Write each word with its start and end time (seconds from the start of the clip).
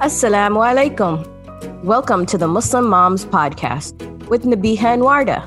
Assalamu 0.00 0.60
alaikum. 0.64 1.84
Welcome 1.84 2.24
to 2.24 2.38
the 2.38 2.48
Muslim 2.48 2.88
Moms 2.88 3.26
Podcast 3.26 4.00
with 4.28 4.44
Nabiha 4.44 4.84
and 4.84 5.02
Warda. 5.02 5.44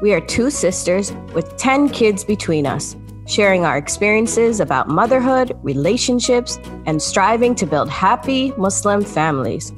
We 0.00 0.12
are 0.12 0.20
two 0.20 0.48
sisters 0.48 1.12
with 1.34 1.56
10 1.56 1.88
kids 1.88 2.22
between 2.22 2.66
us, 2.66 2.94
sharing 3.26 3.64
our 3.64 3.76
experiences 3.76 4.60
about 4.60 4.88
motherhood, 4.88 5.58
relationships, 5.64 6.56
and 6.86 7.02
striving 7.02 7.56
to 7.56 7.66
build 7.66 7.88
happy 7.88 8.52
Muslim 8.56 9.04
families. 9.04 9.72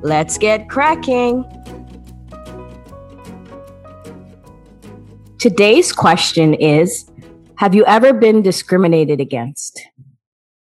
Let's 0.00 0.38
get 0.38 0.70
cracking. 0.70 1.44
Today's 5.38 5.92
question 5.92 6.54
is 6.54 7.04
Have 7.56 7.74
you 7.74 7.84
ever 7.84 8.14
been 8.14 8.40
discriminated 8.40 9.20
against? 9.20 9.78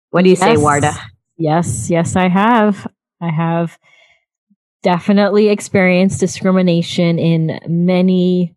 What 0.09 0.23
do 0.23 0.29
you 0.29 0.35
say, 0.35 0.51
Yes. 0.51 0.59
Warda? 0.59 0.97
Yes, 1.37 1.89
yes, 1.89 2.15
I 2.15 2.27
have. 2.29 2.87
I 3.21 3.29
have 3.31 3.77
definitely 4.83 5.49
experienced 5.49 6.19
discrimination 6.19 7.19
in 7.19 7.59
many 7.67 8.55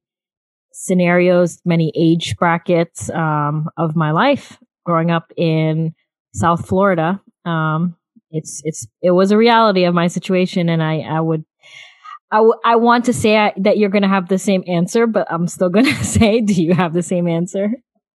scenarios, 0.73 1.61
many 1.65 1.93
age 1.97 2.37
brackets 2.39 3.11
um, 3.11 3.69
of 3.79 3.97
my 3.97 4.13
life. 4.13 4.59
Growing 4.87 5.11
up 5.11 5.33
in 5.37 5.95
South 6.35 6.67
Florida, 6.69 7.21
um, 7.47 7.97
it's 8.31 8.63
it's 8.65 8.87
it 9.03 9.13
was 9.13 9.31
a 9.33 9.37
reality 9.37 9.85
of 9.85 9.95
my 9.95 10.09
situation, 10.09 10.69
and 10.69 10.83
I 10.83 11.01
I 11.01 11.21
would. 11.21 11.45
I, 12.33 12.39
w- 12.39 12.55
I 12.65 12.77
want 12.77 13.07
to 13.07 13.13
say 13.13 13.39
I, 13.39 13.55
that 13.59 13.79
you're 13.79 13.91
going 13.91 14.03
to 14.03 14.09
have 14.09 14.29
the 14.29 14.39
same 14.39 14.65
answer, 14.67 15.07
but 15.07 15.27
I'm 15.31 15.49
still 15.49 15.69
going 15.71 15.87
to 15.97 16.05
say, 16.05 16.41
do 16.41 16.63
you 16.63 16.75
have 16.75 16.95
the 16.95 17.03
same 17.03 17.29
answer? 17.29 17.71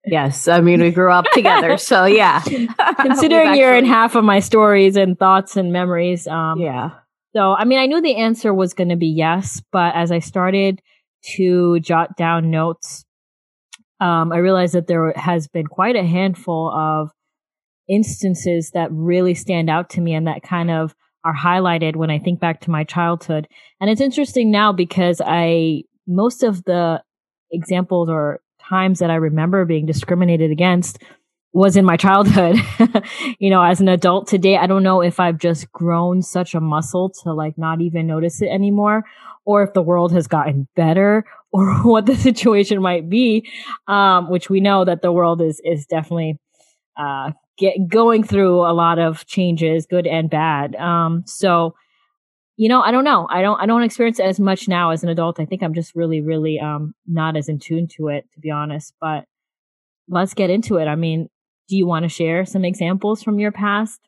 Yes, 0.06 0.48
I 0.48 0.60
mean, 0.62 0.82
we 0.82 0.92
grew 0.92 1.12
up 1.12 1.26
together, 1.34 1.78
so 1.78 2.06
yeah. 2.06 2.42
Considering 3.00 3.56
you're 3.56 3.76
in 3.76 3.86
half 3.86 4.16
of 4.16 4.24
my 4.24 4.40
stories 4.40 4.98
and 4.98 5.18
thoughts 5.18 5.56
and 5.56 5.72
memories, 5.72 6.28
um, 6.28 6.60
Yeah. 6.60 6.92
So, 7.36 7.54
I 7.54 7.66
mean, 7.66 7.80
I 7.80 7.88
knew 7.88 8.00
the 8.00 8.18
answer 8.18 8.54
was 8.54 8.76
going 8.76 8.90
to 8.90 8.96
be 8.96 9.08
yes, 9.08 9.62
but 9.72 9.96
as 9.96 10.12
I 10.12 10.20
started 10.20 10.82
to 11.36 11.80
jot 11.80 12.16
down 12.16 12.52
notes, 12.52 13.06
um, 14.00 14.32
I 14.32 14.38
realized 14.38 14.76
that 14.76 14.88
there 14.88 15.14
has 15.16 15.48
been 15.48 15.66
quite 15.66 15.96
a 15.96 16.06
handful 16.06 16.72
of 16.72 17.10
instances 17.90 18.72
that 18.76 18.92
really 18.92 19.34
stand 19.34 19.70
out 19.70 19.90
to 19.92 20.02
me 20.02 20.14
and 20.14 20.28
that 20.28 20.44
kind 20.44 20.70
of 20.70 20.94
are 21.26 21.36
highlighted 21.36 21.96
when 21.96 22.12
I 22.12 22.20
think 22.20 22.40
back 22.40 22.62
to 22.62 22.72
my 22.72 22.84
childhood. 22.84 23.48
And 23.80 23.90
it's 23.90 24.02
interesting 24.02 24.52
now 24.52 24.72
because 24.72 25.22
I, 25.26 25.84
most 26.06 26.44
of 26.44 26.64
the 26.66 27.02
examples 27.52 28.10
or 28.10 28.42
times 28.68 29.00
that 29.00 29.12
I 29.12 29.16
remember 29.16 29.66
being 29.66 29.86
discriminated 29.86 30.52
against 30.52 31.00
was 31.54 31.78
in 31.78 31.86
my 31.86 31.98
childhood. 31.98 32.58
you 33.40 33.50
know, 33.50 33.62
as 33.62 33.80
an 33.80 33.88
adult 33.88 34.28
today, 34.28 34.58
I 34.58 34.68
don't 34.68 34.84
know 34.84 35.02
if 35.02 35.20
I've 35.20 35.38
just 35.38 35.72
grown 35.72 36.22
such 36.22 36.56
a 36.56 36.60
muscle 36.60 37.10
to 37.24 37.34
like 37.34 37.58
not 37.58 37.82
even 37.82 38.08
notice 38.08 38.42
it 38.42 38.48
anymore 38.48 39.04
or 39.46 39.62
if 39.64 39.74
the 39.74 39.82
world 39.82 40.12
has 40.14 40.28
gotten 40.28 40.68
better 40.76 41.26
or 41.52 41.76
what 41.84 42.08
the 42.08 42.16
situation 42.16 42.82
might 42.82 43.10
be. 43.10 43.48
Um, 43.88 44.30
which 44.30 44.50
we 44.50 44.60
know 44.60 44.84
that 44.86 45.02
the 45.02 45.12
world 45.12 45.42
is, 45.42 45.62
is 45.64 45.86
definitely, 45.86 46.40
uh, 46.98 47.32
get 47.58 47.88
going 47.88 48.24
through 48.24 48.62
a 48.62 48.74
lot 48.74 48.98
of 48.98 49.26
changes, 49.28 49.86
good 49.86 50.08
and 50.08 50.30
bad. 50.30 50.76
Um, 50.76 51.24
so, 51.28 51.76
you 52.56 52.70
know, 52.70 52.82
I 52.82 52.92
don't 52.92 53.04
know. 53.04 53.28
I 53.30 53.42
don't, 53.42 53.60
I 53.60 53.66
don't 53.66 53.84
experience 53.84 54.20
it 54.20 54.26
as 54.26 54.40
much 54.40 54.68
now 54.68 54.92
as 54.92 55.04
an 55.04 55.10
adult. 55.10 55.40
I 55.40 55.46
think 55.46 55.64
I'm 55.64 55.74
just 55.74 55.96
really, 55.96 56.22
really, 56.22 56.60
um, 56.60 56.94
not 57.08 57.36
as 57.36 57.50
in 57.50 57.60
tune 57.60 57.88
to 57.98 58.10
it, 58.10 58.26
to 58.34 58.40
be 58.40 58.52
honest, 58.52 58.94
but 59.02 59.26
let's 60.08 60.34
get 60.34 60.50
into 60.50 60.78
it. 60.78 60.86
I 60.88 60.96
mean, 60.96 61.30
do 61.68 61.76
you 61.76 61.88
want 61.88 62.04
to 62.04 62.10
share 62.10 62.46
some 62.46 62.64
examples 62.64 63.24
from 63.24 63.40
your 63.40 63.52
past? 63.52 64.00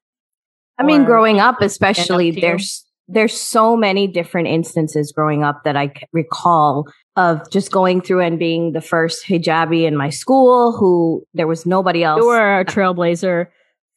I 0.78 0.84
mean, 0.84 1.02
Or 1.02 1.06
growing 1.06 1.40
up, 1.40 1.62
especially, 1.62 2.30
up 2.30 2.42
there's 2.42 2.86
there's 3.08 3.40
so 3.40 3.78
many 3.78 4.08
different 4.08 4.48
instances 4.48 5.14
growing 5.16 5.44
up 5.44 5.64
that 5.64 5.78
I 5.78 5.94
recall 6.12 6.88
of 7.16 7.50
just 7.52 7.72
going 7.72 8.02
through 8.02 8.22
and 8.22 8.38
being 8.38 8.74
the 8.74 8.82
first 8.82 9.26
hijabi 9.26 9.88
in 9.88 9.96
my 9.96 10.10
school. 10.10 10.76
Who 10.78 11.24
there 11.34 11.48
was 11.48 11.66
nobody 11.66 12.04
else. 12.04 12.20
You 12.20 12.28
were 12.28 12.60
a 12.60 12.66
trailblazer 12.66 13.48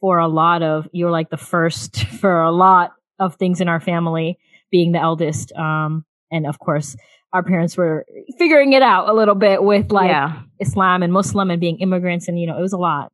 for 0.00 0.18
a 0.18 0.28
lot 0.28 0.62
of, 0.62 0.86
you 0.92 1.06
were 1.06 1.10
like 1.10 1.30
the 1.30 1.36
first 1.36 2.04
for 2.20 2.40
a 2.40 2.52
lot 2.52 2.92
of 3.18 3.36
things 3.36 3.60
in 3.60 3.68
our 3.68 3.80
family, 3.80 4.38
being 4.70 4.92
the 4.92 5.00
eldest. 5.00 5.52
Um, 5.52 6.04
and 6.30 6.46
of 6.46 6.58
course, 6.58 6.96
our 7.32 7.42
parents 7.42 7.76
were 7.76 8.06
figuring 8.38 8.72
it 8.72 8.82
out 8.82 9.08
a 9.08 9.12
little 9.12 9.34
bit 9.34 9.62
with 9.62 9.92
like 9.92 10.08
yeah, 10.08 10.42
Islam 10.60 11.02
and 11.02 11.12
Muslim 11.12 11.50
and 11.50 11.60
being 11.60 11.78
immigrants. 11.78 12.28
And, 12.28 12.40
you 12.40 12.46
know, 12.46 12.56
it 12.58 12.62
was 12.62 12.72
a 12.72 12.78
lot. 12.78 13.12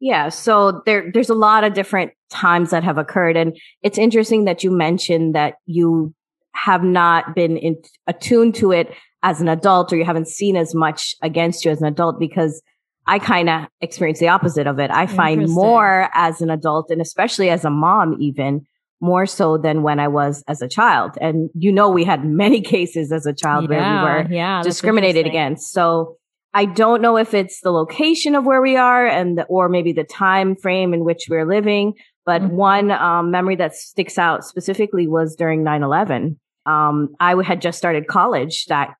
yeah. 0.00 0.28
So 0.28 0.82
there 0.86 1.10
there's 1.12 1.30
a 1.30 1.34
lot 1.34 1.64
of 1.64 1.74
different 1.74 2.12
times 2.30 2.70
that 2.70 2.84
have 2.84 2.98
occurred, 2.98 3.36
and 3.36 3.56
it's 3.82 3.98
interesting 3.98 4.44
that 4.44 4.62
you 4.62 4.70
mentioned 4.70 5.34
that 5.34 5.54
you 5.66 6.14
have 6.54 6.82
not 6.82 7.34
been 7.34 7.56
in, 7.56 7.76
attuned 8.06 8.54
to 8.56 8.72
it 8.72 8.92
as 9.22 9.40
an 9.40 9.48
adult, 9.48 9.92
or 9.92 9.96
you 9.96 10.04
haven't 10.04 10.28
seen 10.28 10.56
as 10.56 10.74
much 10.74 11.14
against 11.22 11.64
you 11.64 11.70
as 11.70 11.80
an 11.80 11.88
adult 11.88 12.18
because. 12.18 12.62
I 13.08 13.20
kind 13.20 13.48
of 13.48 13.66
experience 13.80 14.18
the 14.18 14.26
opposite 14.26 14.66
of 14.66 14.80
it. 14.80 14.90
I 14.90 15.06
find 15.06 15.48
more 15.48 16.08
as 16.12 16.40
an 16.40 16.50
adult 16.50 16.90
and 16.90 17.00
especially 17.00 17.50
as 17.50 17.64
a 17.64 17.70
mom, 17.70 18.16
even 18.18 18.66
more 19.00 19.26
so 19.26 19.58
than 19.58 19.82
when 19.82 20.00
I 20.00 20.08
was 20.08 20.42
as 20.48 20.62
a 20.62 20.68
child. 20.68 21.18
And 21.20 21.50
you 21.54 21.72
know, 21.72 21.90
we 21.90 22.04
had 22.04 22.24
many 22.24 22.60
cases 22.74 23.12
as 23.12 23.26
a 23.26 23.34
child 23.34 23.68
where 23.68 23.80
we 23.80 24.02
were 24.02 24.26
yeah, 24.30 24.62
discriminated 24.62 25.26
against. 25.26 25.72
So 25.72 26.16
I 26.54 26.64
don't 26.64 27.02
know 27.02 27.18
if 27.18 27.34
it's 27.34 27.60
the 27.60 27.70
location 27.70 28.34
of 28.34 28.44
where 28.46 28.62
we 28.62 28.76
are 28.76 29.06
and 29.06 29.38
the, 29.38 29.44
or 29.44 29.68
maybe 29.68 29.92
the 29.92 30.04
time 30.04 30.56
frame 30.56 30.94
in 30.94 31.04
which 31.04 31.26
we're 31.28 31.44
living. 31.46 31.94
But 32.24 32.42
Mhm. 32.42 32.50
one 32.52 32.90
um, 32.90 33.30
memory 33.30 33.56
that 33.56 33.74
sticks 33.74 34.18
out 34.18 34.44
specifically 34.44 35.06
was 35.06 35.36
during 35.36 35.62
9-11. 35.62 36.38
Um, 36.64 37.14
I 37.20 37.40
had 37.42 37.60
just 37.60 37.78
started 37.78 38.08
college 38.08 38.64
that 38.66 38.94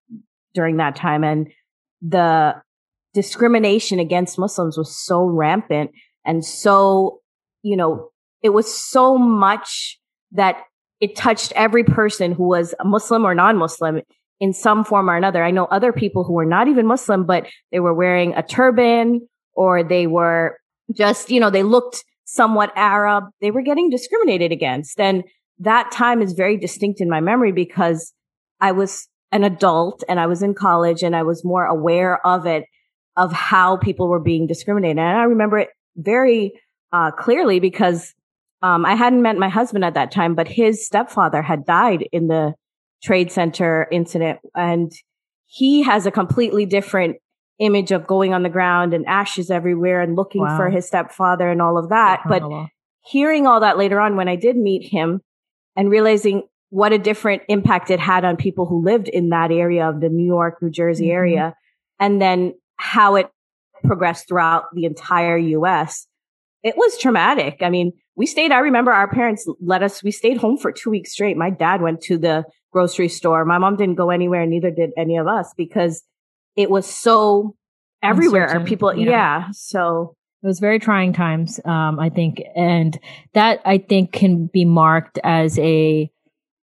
during 0.54 0.76
that 0.76 0.96
time 0.96 1.24
and 1.24 1.48
the 2.02 2.54
discrimination 3.14 3.98
against 3.98 4.38
Muslims 4.38 4.76
was 4.76 4.94
so 4.94 5.24
rampant 5.24 5.90
and 6.24 6.44
so, 6.44 7.20
you 7.62 7.76
know, 7.76 8.10
it 8.42 8.50
was 8.50 8.72
so 8.72 9.18
much 9.18 9.98
that 10.32 10.62
it 11.00 11.16
touched 11.16 11.52
every 11.52 11.84
person 11.84 12.32
who 12.32 12.48
was 12.48 12.74
a 12.80 12.84
Muslim 12.84 13.24
or 13.24 13.34
non-Muslim 13.34 14.02
in 14.40 14.52
some 14.52 14.84
form 14.84 15.08
or 15.10 15.16
another. 15.16 15.42
I 15.42 15.50
know 15.50 15.66
other 15.66 15.92
people 15.92 16.24
who 16.24 16.34
were 16.34 16.44
not 16.44 16.68
even 16.68 16.86
Muslim, 16.86 17.24
but 17.24 17.46
they 17.72 17.80
were 17.80 17.94
wearing 17.94 18.34
a 18.34 18.42
turban 18.42 19.26
or 19.54 19.82
they 19.82 20.06
were 20.06 20.58
just, 20.94 21.30
you 21.30 21.40
know, 21.40 21.50
they 21.50 21.62
looked 21.62 22.04
somewhat 22.24 22.72
Arab. 22.76 23.24
They 23.40 23.50
were 23.50 23.62
getting 23.62 23.90
discriminated 23.90 24.52
against. 24.52 25.00
And 25.00 25.24
that 25.58 25.90
time 25.90 26.20
is 26.20 26.32
very 26.34 26.56
distinct 26.56 27.00
in 27.00 27.08
my 27.08 27.20
memory 27.20 27.52
because 27.52 28.12
I 28.60 28.72
was 28.72 29.08
an 29.32 29.44
adult 29.44 30.04
and 30.08 30.20
I 30.20 30.26
was 30.26 30.42
in 30.42 30.54
college 30.54 31.02
and 31.02 31.16
I 31.16 31.22
was 31.22 31.44
more 31.44 31.64
aware 31.64 32.24
of 32.26 32.46
it, 32.46 32.64
of 33.16 33.32
how 33.32 33.76
people 33.76 34.08
were 34.08 34.20
being 34.20 34.46
discriminated. 34.46 34.98
And 34.98 35.18
I 35.18 35.24
remember 35.24 35.58
it 35.58 35.70
very 35.96 36.52
uh, 36.92 37.10
clearly 37.10 37.58
because 37.58 38.14
um, 38.62 38.84
I 38.86 38.94
hadn't 38.94 39.22
met 39.22 39.36
my 39.36 39.48
husband 39.48 39.84
at 39.84 39.94
that 39.94 40.10
time, 40.10 40.34
but 40.34 40.48
his 40.48 40.84
stepfather 40.86 41.42
had 41.42 41.64
died 41.66 42.08
in 42.12 42.28
the 42.28 42.54
Trade 43.02 43.30
Center 43.30 43.86
incident. 43.92 44.40
And 44.54 44.90
he 45.46 45.82
has 45.82 46.06
a 46.06 46.10
completely 46.10 46.66
different 46.66 47.16
image 47.58 47.92
of 47.92 48.06
going 48.06 48.34
on 48.34 48.42
the 48.42 48.48
ground 48.48 48.92
and 48.94 49.06
ashes 49.06 49.50
everywhere 49.50 50.00
and 50.00 50.16
looking 50.16 50.42
Wow. 50.42 50.56
for 50.56 50.70
his 50.70 50.86
stepfather 50.86 51.48
and 51.48 51.62
all 51.62 51.78
of 51.78 51.88
that. 51.90 52.22
But 52.28 52.42
hearing 53.04 53.46
all 53.46 53.60
that 53.60 53.78
later 53.78 54.00
on 54.00 54.16
when 54.16 54.28
I 54.28 54.36
did 54.36 54.56
meet 54.56 54.88
him 54.90 55.20
and 55.76 55.90
realizing 55.90 56.42
what 56.70 56.92
a 56.92 56.98
different 56.98 57.42
impact 57.48 57.90
it 57.90 58.00
had 58.00 58.24
on 58.24 58.36
people 58.36 58.66
who 58.66 58.82
lived 58.82 59.08
in 59.08 59.28
that 59.30 59.50
area 59.52 59.88
of 59.88 60.00
the 60.00 60.08
New 60.08 60.26
York, 60.26 60.60
New 60.60 60.70
Jersey 60.70 61.06
Mhm. 61.06 61.12
area, 61.12 61.54
and 62.00 62.20
then 62.20 62.54
how 62.76 63.14
it 63.14 63.30
progressed 63.84 64.28
throughout 64.28 64.64
the 64.74 64.84
entire 64.84 65.36
US, 65.38 66.08
it 66.62 66.76
was 66.76 66.98
traumatic. 66.98 67.58
I 67.62 67.70
mean, 67.70 67.92
we 68.16 68.26
stayed, 68.26 68.50
I 68.50 68.60
remember 68.60 68.90
our 68.90 69.08
parents 69.08 69.46
let 69.60 69.82
us, 69.82 70.02
we 70.02 70.10
stayed 70.10 70.38
home 70.38 70.56
for 70.56 70.72
two 70.72 70.90
weeks 70.90 71.12
straight. 71.12 71.36
My 71.36 71.50
dad 71.50 71.82
went 71.82 72.00
to 72.02 72.16
the 72.16 72.44
grocery 72.72 73.08
store. 73.08 73.44
My 73.44 73.58
mom 73.58 73.76
didn't 73.76 73.96
go 73.96 74.10
anywhere, 74.10 74.46
neither 74.46 74.70
did 74.70 74.90
any 74.96 75.16
of 75.18 75.26
us 75.26 75.52
because 75.56 76.02
it 76.56 76.70
was 76.70 76.86
so 76.86 77.54
everywhere. 78.02 78.44
Uncertain, 78.44 78.66
People, 78.66 78.96
yeah. 78.96 79.10
yeah. 79.10 79.48
So 79.52 80.16
It 80.42 80.46
was 80.46 80.60
very 80.60 80.78
trying 80.78 81.12
times, 81.12 81.60
um, 81.64 82.00
I 82.00 82.08
think, 82.08 82.42
and 82.54 82.98
that 83.34 83.60
I 83.64 83.78
think 83.78 84.12
can 84.12 84.46
be 84.46 84.64
marked 84.64 85.18
as 85.22 85.58
a 85.58 86.10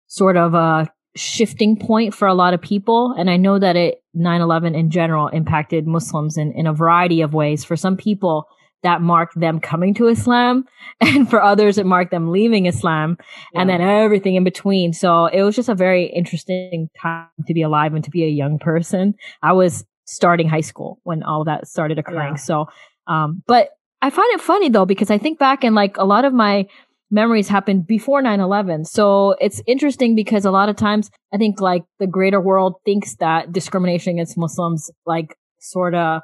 sort 0.08 0.38
of 0.38 0.54
a 0.54 0.92
shifting 1.16 1.78
point 1.78 2.14
for 2.14 2.28
a 2.28 2.34
lot 2.34 2.54
of 2.54 2.62
people. 2.62 3.16
And 3.18 3.30
I 3.30 3.38
know 3.38 3.58
that 3.58 3.76
it 3.76 4.04
9/11 4.16 4.76
in 4.76 4.92
general 4.92 5.28
impacted 5.28 5.88
Muslims 5.88 6.38
in, 6.38 6.52
in 6.54 6.68
a 6.68 6.74
variety 6.74 7.22
of 7.22 7.34
ways. 7.34 7.64
For 7.64 7.76
some 7.76 7.98
people, 7.98 8.48
that 8.84 9.02
marked 9.02 9.40
them 9.40 9.60
coming 9.60 9.94
to 9.96 10.08
Islam, 10.08 10.66
and 11.02 11.30
for 11.30 11.42
others, 11.42 11.78
it 11.78 11.86
marked 11.86 12.12
them 12.12 12.32
leaving 12.32 12.66
Islam, 12.66 13.18
and 13.56 13.70
then 13.70 13.82
everything 13.82 14.36
in 14.36 14.44
between. 14.44 14.94
So 14.94 15.28
it 15.28 15.44
was 15.44 15.56
just 15.56 15.70
a 15.70 15.76
very 15.76 16.06
interesting 16.06 16.90
time 17.02 17.28
to 17.48 17.54
be 17.54 17.62
alive 17.62 17.94
and 17.94 18.04
to 18.04 18.12
be 18.12 18.24
a 18.24 18.30
young 18.30 18.60
person. 18.60 19.16
I 19.42 19.54
was 19.54 19.86
starting 20.06 20.50
high 20.50 20.62
school 20.62 21.00
when 21.04 21.24
all 21.24 21.44
that 21.46 21.68
started 21.68 22.00
occurring. 22.00 22.34
Yeah. 22.34 22.42
So, 22.42 22.66
um, 23.08 23.44
but 23.48 23.70
I 24.02 24.10
find 24.10 24.34
it 24.34 24.42
funny 24.42 24.70
though, 24.70 24.86
because 24.86 25.12
I 25.12 25.18
think 25.18 25.40
back 25.40 25.64
and 25.64 25.76
like 25.76 25.98
a 25.98 26.06
lot 26.06 26.26
of 26.26 26.34
my 26.34 26.68
memories 27.12 27.48
happened 27.48 27.88
before 27.88 28.22
9-11 28.22 28.86
so 28.86 29.36
it's 29.42 29.62
interesting 29.66 30.16
because 30.16 30.46
a 30.46 30.52
lot 30.52 30.70
of 30.70 30.76
times 30.76 31.10
i 31.34 31.38
think 31.38 31.60
like 31.60 31.84
the 31.98 32.06
greater 32.06 32.40
world 32.40 32.76
thinks 32.86 33.16
that 33.16 33.52
discrimination 33.52 34.14
against 34.14 34.38
muslims 34.38 34.92
like 35.08 35.36
sort 35.60 35.96
of 35.96 36.22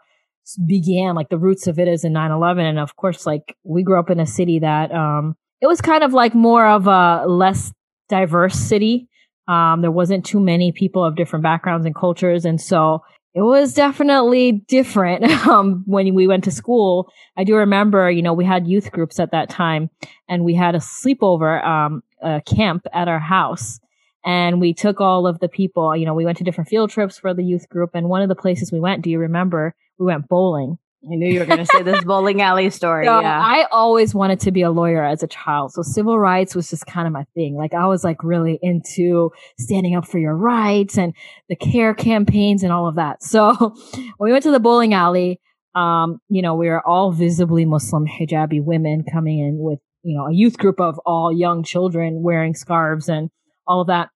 began 0.66 1.16
like 1.16 1.30
the 1.30 1.38
roots 1.38 1.68
of 1.68 1.80
it 1.80 1.88
is 1.88 2.04
in 2.04 2.14
9-11 2.14 2.62
and 2.62 2.80
of 2.80 2.96
course 2.96 3.26
like 3.26 3.56
we 3.64 3.84
grew 3.84 4.00
up 4.00 4.10
in 4.10 4.20
a 4.20 4.26
city 4.26 4.60
that 4.60 4.92
um 4.92 5.36
it 5.62 5.68
was 5.68 5.82
kind 5.82 6.04
of 6.04 6.14
like 6.14 6.36
more 6.36 6.68
of 6.68 6.88
a 6.88 7.26
less 7.28 7.74
diverse 8.10 8.56
city 8.56 9.08
um 9.48 9.82
there 9.82 9.92
wasn't 9.92 10.26
too 10.26 10.40
many 10.40 10.72
people 10.72 11.04
of 11.04 11.16
different 11.16 11.44
backgrounds 11.44 11.86
and 11.86 11.96
cultures 11.96 12.46
and 12.46 12.62
so 12.62 13.02
it 13.36 13.42
was 13.42 13.74
definitely 13.74 14.54
different 14.54 15.24
um, 15.48 15.84
when 15.86 16.16
we 16.16 16.26
went 16.26 16.46
to 16.46 16.52
school. 16.52 17.12
I 17.36 17.44
do 17.44 17.56
remember, 17.58 18.10
you 18.10 18.22
know, 18.22 18.34
we 18.34 18.46
had 18.46 18.66
youth 18.66 18.94
groups 18.94 19.20
at 19.20 19.32
that 19.32 19.50
time 19.50 19.90
and 20.30 20.46
we 20.46 20.56
had 20.56 20.74
a 20.74 20.80
sleepover 20.80 21.62
um, 21.64 22.02
a 22.22 22.42
camp 22.42 22.88
at 22.94 23.08
our 23.08 23.20
house. 23.20 23.80
And 24.26 24.60
we 24.60 24.74
took 24.74 25.02
all 25.02 25.28
of 25.28 25.40
the 25.40 25.50
people, 25.50 25.96
you 25.96 26.06
know, 26.06 26.16
we 26.16 26.26
went 26.26 26.40
to 26.40 26.44
different 26.44 26.70
field 26.70 26.90
trips 26.90 27.20
for 27.20 27.34
the 27.34 27.44
youth 27.44 27.70
group. 27.70 27.92
And 27.94 28.10
one 28.10 28.24
of 28.24 28.30
the 28.30 28.36
places 28.36 28.72
we 28.72 28.80
went, 28.80 29.04
do 29.04 29.12
you 29.12 29.20
remember? 29.20 29.76
We 29.98 30.06
went 30.06 30.28
bowling. 30.28 30.78
I 31.12 31.16
knew 31.16 31.32
you 31.32 31.40
were 31.40 31.46
going 31.46 31.60
to 31.60 31.66
say 31.66 31.84
this 31.84 32.04
bowling 32.04 32.42
alley 32.42 32.70
story. 32.72 33.06
So 33.06 33.20
yeah. 33.20 33.40
I 33.40 33.68
always 33.72 34.16
wanted 34.16 34.40
to 34.42 34.52
be 34.52 34.64
a 34.64 34.72
lawyer 34.72 35.04
as 35.04 35.22
a 35.22 35.28
child. 35.28 35.72
So 35.74 35.84
civil 35.84 36.18
rights 36.20 36.56
was 36.56 36.70
just 36.70 36.86
kind 36.88 37.06
of 37.06 37.14
my 37.14 37.26
thing. 37.36 37.56
Like 37.56 37.74
I 37.74 37.86
was 37.86 38.04
like 38.04 38.24
really 38.24 38.58
into 38.62 39.32
standing 39.60 39.96
up 39.96 40.08
for 40.08 40.18
your 40.18 40.36
rights 40.36 40.98
and 40.98 41.14
the 41.48 41.56
CAIR 41.56 41.94
campaigns 41.94 42.64
and 42.64 42.72
all 42.72 42.88
of 42.88 42.96
that. 42.96 43.22
So 43.22 43.54
when 43.94 44.14
we 44.20 44.32
went 44.32 44.44
to 44.44 44.52
the 44.52 44.60
bowling 44.60 44.94
alley, 44.94 45.40
um, 45.76 46.20
you 46.30 46.42
know, 46.42 46.56
we 46.56 46.70
were 46.70 46.86
all 46.88 47.12
visibly 47.12 47.66
Muslim 47.66 48.08
hijabi 48.08 48.64
women 48.64 49.04
coming 49.12 49.40
in 49.40 49.58
with, 49.60 49.80
you 50.04 50.18
know, 50.18 50.28
a 50.28 50.34
youth 50.34 50.58
group 50.58 50.80
of 50.80 51.00
all 51.06 51.32
young 51.32 51.64
children 51.64 52.24
wearing 52.24 52.56
scarves 52.56 53.10
and 53.10 53.30
all 53.68 53.82
of 53.82 53.88
that. 53.88 54.10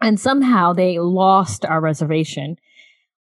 And 0.00 0.18
somehow 0.18 0.72
they 0.72 0.98
lost 0.98 1.64
our 1.64 1.80
reservation 1.80 2.56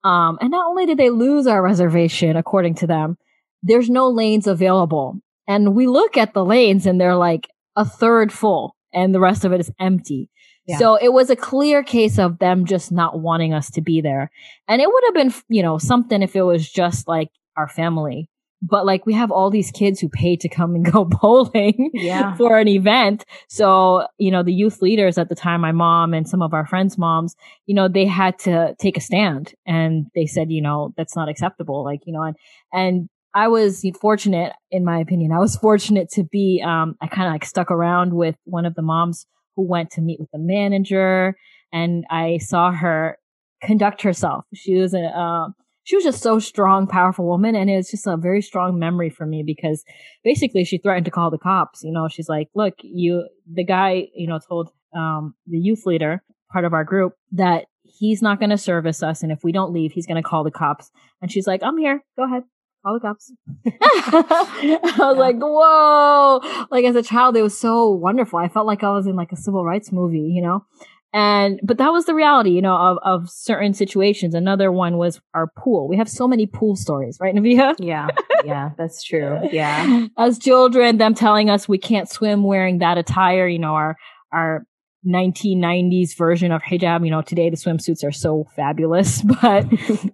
um, 0.04 0.38
and 0.42 0.52
not 0.52 0.68
only 0.68 0.86
did 0.86 0.98
they 0.98 1.10
lose 1.10 1.48
our 1.48 1.62
reservation, 1.62 2.36
according 2.36 2.76
to 2.76 2.88
them, 2.88 3.18
there's 3.64 3.90
no 3.90 4.10
lanes 4.10 4.48
available. 4.48 5.20
And 5.48 5.76
we 5.76 5.88
look 5.88 6.18
at 6.18 6.34
the 6.34 6.46
lanes 6.46 6.86
and 6.86 7.00
they're 7.00 7.16
like 7.16 7.48
a 7.76 7.86
third 7.86 8.32
full 8.32 8.76
and 8.94 9.14
the 9.14 9.20
rest 9.20 9.46
of 9.46 9.54
it 9.54 9.60
is 9.60 9.72
empty. 9.80 10.30
Yeah. 10.68 10.78
So 10.78 10.96
it 10.96 11.12
was 11.12 11.30
a 11.30 11.36
clear 11.36 11.84
case 11.84 12.20
of 12.20 12.40
them 12.40 12.66
just 12.66 12.92
not 12.92 13.20
wanting 13.20 13.54
us 13.54 13.72
to 13.72 13.82
be 13.82 14.02
there. 14.02 14.32
And 14.68 14.82
it 14.82 14.88
would 14.88 15.04
have 15.06 15.14
been, 15.14 15.34
you 15.50 15.64
know, 15.64 15.78
something 15.78 16.22
if 16.22 16.36
it 16.36 16.44
was 16.44 16.70
just 16.70 17.08
like 17.08 17.30
our 17.58 17.68
family 17.68 18.30
but 18.62 18.86
like 18.86 19.06
we 19.06 19.14
have 19.14 19.32
all 19.32 19.50
these 19.50 19.72
kids 19.72 20.00
who 20.00 20.08
pay 20.08 20.36
to 20.36 20.50
come 20.50 20.76
and 20.76 20.86
go 20.92 21.06
bowling 21.06 21.92
yeah. 21.94 22.36
for 22.38 22.60
an 22.60 22.68
event. 22.68 23.26
So, 23.48 24.08
you 24.18 24.32
know, 24.32 24.44
the 24.44 24.54
youth 24.54 24.82
leaders 24.82 25.18
at 25.18 25.30
the 25.30 25.36
time, 25.36 25.62
my 25.62 25.72
mom 25.72 26.14
and 26.14 26.28
some 26.28 26.42
of 26.42 26.54
our 26.54 26.66
friends' 26.66 26.98
moms, 26.98 27.36
you 27.66 27.76
know, 27.76 27.88
they 27.88 28.06
had 28.06 28.38
to 28.40 28.76
take 28.80 28.98
a 28.98 29.02
stand 29.02 29.54
and 29.66 30.08
they 30.16 30.26
said, 30.26 30.52
you 30.52 30.62
know, 30.62 30.94
that's 30.98 31.16
not 31.16 31.30
acceptable. 31.30 31.84
Like, 31.84 32.02
you 32.06 32.14
know, 32.14 32.24
and, 32.24 32.36
and 32.74 33.10
I 33.34 33.48
was 33.48 33.86
fortunate, 34.00 34.54
in 34.72 34.84
my 34.84 35.00
opinion, 35.00 35.32
I 35.32 35.40
was 35.40 35.56
fortunate 35.56 36.10
to 36.12 36.24
be, 36.24 36.62
um, 36.66 36.96
I 37.02 37.08
kind 37.08 37.28
of 37.28 37.34
like 37.34 37.46
stuck 37.46 37.72
around 37.72 38.14
with 38.14 38.36
one 38.44 38.66
of 38.66 38.76
the 38.76 38.82
moms 38.82 39.26
who 39.56 39.64
went 39.64 39.92
to 39.92 40.02
meet 40.02 40.20
with 40.20 40.30
the 40.32 40.40
manager 40.40 41.36
and 41.72 42.04
I 42.10 42.40
saw 42.40 42.72
her 42.72 43.18
conduct 43.64 44.02
herself. 44.02 44.46
She 44.54 44.76
was 44.76 44.94
a, 44.94 45.00
uh, 45.00 45.50
she 45.84 45.96
was 45.96 46.04
just 46.04 46.22
so 46.22 46.40
strong, 46.40 46.88
powerful 46.88 47.26
woman. 47.26 47.56
And 47.56 47.70
it's 47.70 47.92
just 47.92 48.08
a 48.08 48.18
very 48.18 48.42
strong 48.42 48.78
memory 48.78 49.10
for 49.10 49.26
me 49.26 49.44
because 49.46 49.84
basically 50.24 50.64
she 50.64 50.78
threatened 50.78 51.06
to 51.06 51.12
call 51.12 51.32
the 51.32 51.38
cops. 51.38 51.84
You 51.84 51.92
know, 51.92 52.08
she's 52.08 52.30
like, 52.30 52.50
look, 52.56 52.76
you, 52.82 53.28
the 53.52 53.66
guy, 53.66 54.08
you 54.16 54.28
know, 54.28 54.40
told, 54.48 54.70
um, 54.96 55.34
the 55.48 55.58
youth 55.58 55.86
leader, 55.86 56.24
part 56.52 56.66
of 56.66 56.74
our 56.74 56.84
group, 56.84 57.14
that 57.32 57.66
he's 57.84 58.22
not 58.22 58.40
going 58.40 58.50
to 58.50 58.58
service 58.58 59.02
us. 59.02 59.24
And 59.24 59.32
if 59.32 59.44
we 59.44 59.52
don't 59.52 59.74
leave, 59.74 59.92
he's 59.92 60.06
going 60.06 60.22
to 60.22 60.28
call 60.28 60.44
the 60.44 60.52
cops. 60.52 60.92
And 61.22 61.32
she's 61.32 61.48
like, 61.48 61.64
I'm 61.64 61.78
here. 61.78 62.04
Go 62.18 62.26
ahead. 62.26 62.44
Call 62.84 62.96
the 62.96 63.00
cops. 63.00 63.32
I 63.66 64.82
was 64.98 64.98
yeah. 64.98 65.10
like, 65.12 65.38
whoa. 65.38 66.42
Like 66.72 66.86
as 66.86 66.96
a 66.96 67.04
child, 67.04 67.38
it 67.38 67.44
was 67.44 67.58
so 67.58 67.90
wonderful. 67.90 68.40
I 68.40 68.50
felt 68.50 68.66
like 68.66 68.84
I 68.84 68.90
was 68.90 69.08
in 69.08 69.16
like 69.16 69.32
a 69.32 69.38
civil 69.38 69.64
rights 69.64 69.92
movie, 69.92 70.20
you 70.20 70.42
know? 70.42 70.66
And, 71.14 71.60
but 71.62 71.78
that 71.78 71.92
was 71.92 72.06
the 72.06 72.16
reality, 72.16 72.52
you 72.52 72.62
know, 72.62 72.76
of, 72.76 72.98
of 73.04 73.30
certain 73.30 73.74
situations. 73.74 74.34
Another 74.34 74.72
one 74.72 74.98
was 74.98 75.20
our 75.34 75.48
pool. 75.58 75.88
We 75.88 75.98
have 75.98 76.08
so 76.08 76.28
many 76.28 76.46
pool 76.46 76.76
stories, 76.76 77.18
right, 77.20 77.36
Nabiha? 77.36 77.76
Yeah. 77.80 78.08
Yeah, 78.46 78.72
that's 78.78 79.04
true. 79.04 79.40
Yeah. 79.52 80.08
As 80.18 80.40
children, 80.40 80.98
them 80.98 81.14
telling 81.14 81.50
us 81.50 81.68
we 81.68 81.78
can't 81.78 82.10
swim 82.10 82.44
wearing 82.44 82.80
that 82.80 82.98
attire, 82.98 83.48
you 83.48 83.60
know, 83.60 83.74
our, 83.74 83.98
our 84.32 84.66
1990s 85.06 86.16
version 86.16 86.52
of 86.52 86.62
hijab. 86.62 87.04
You 87.04 87.12
know, 87.12 87.22
today 87.22 87.50
the 87.50 87.58
swimsuits 87.58 88.04
are 88.04 88.12
so 88.12 88.48
fabulous, 88.56 89.22
but 89.42 89.66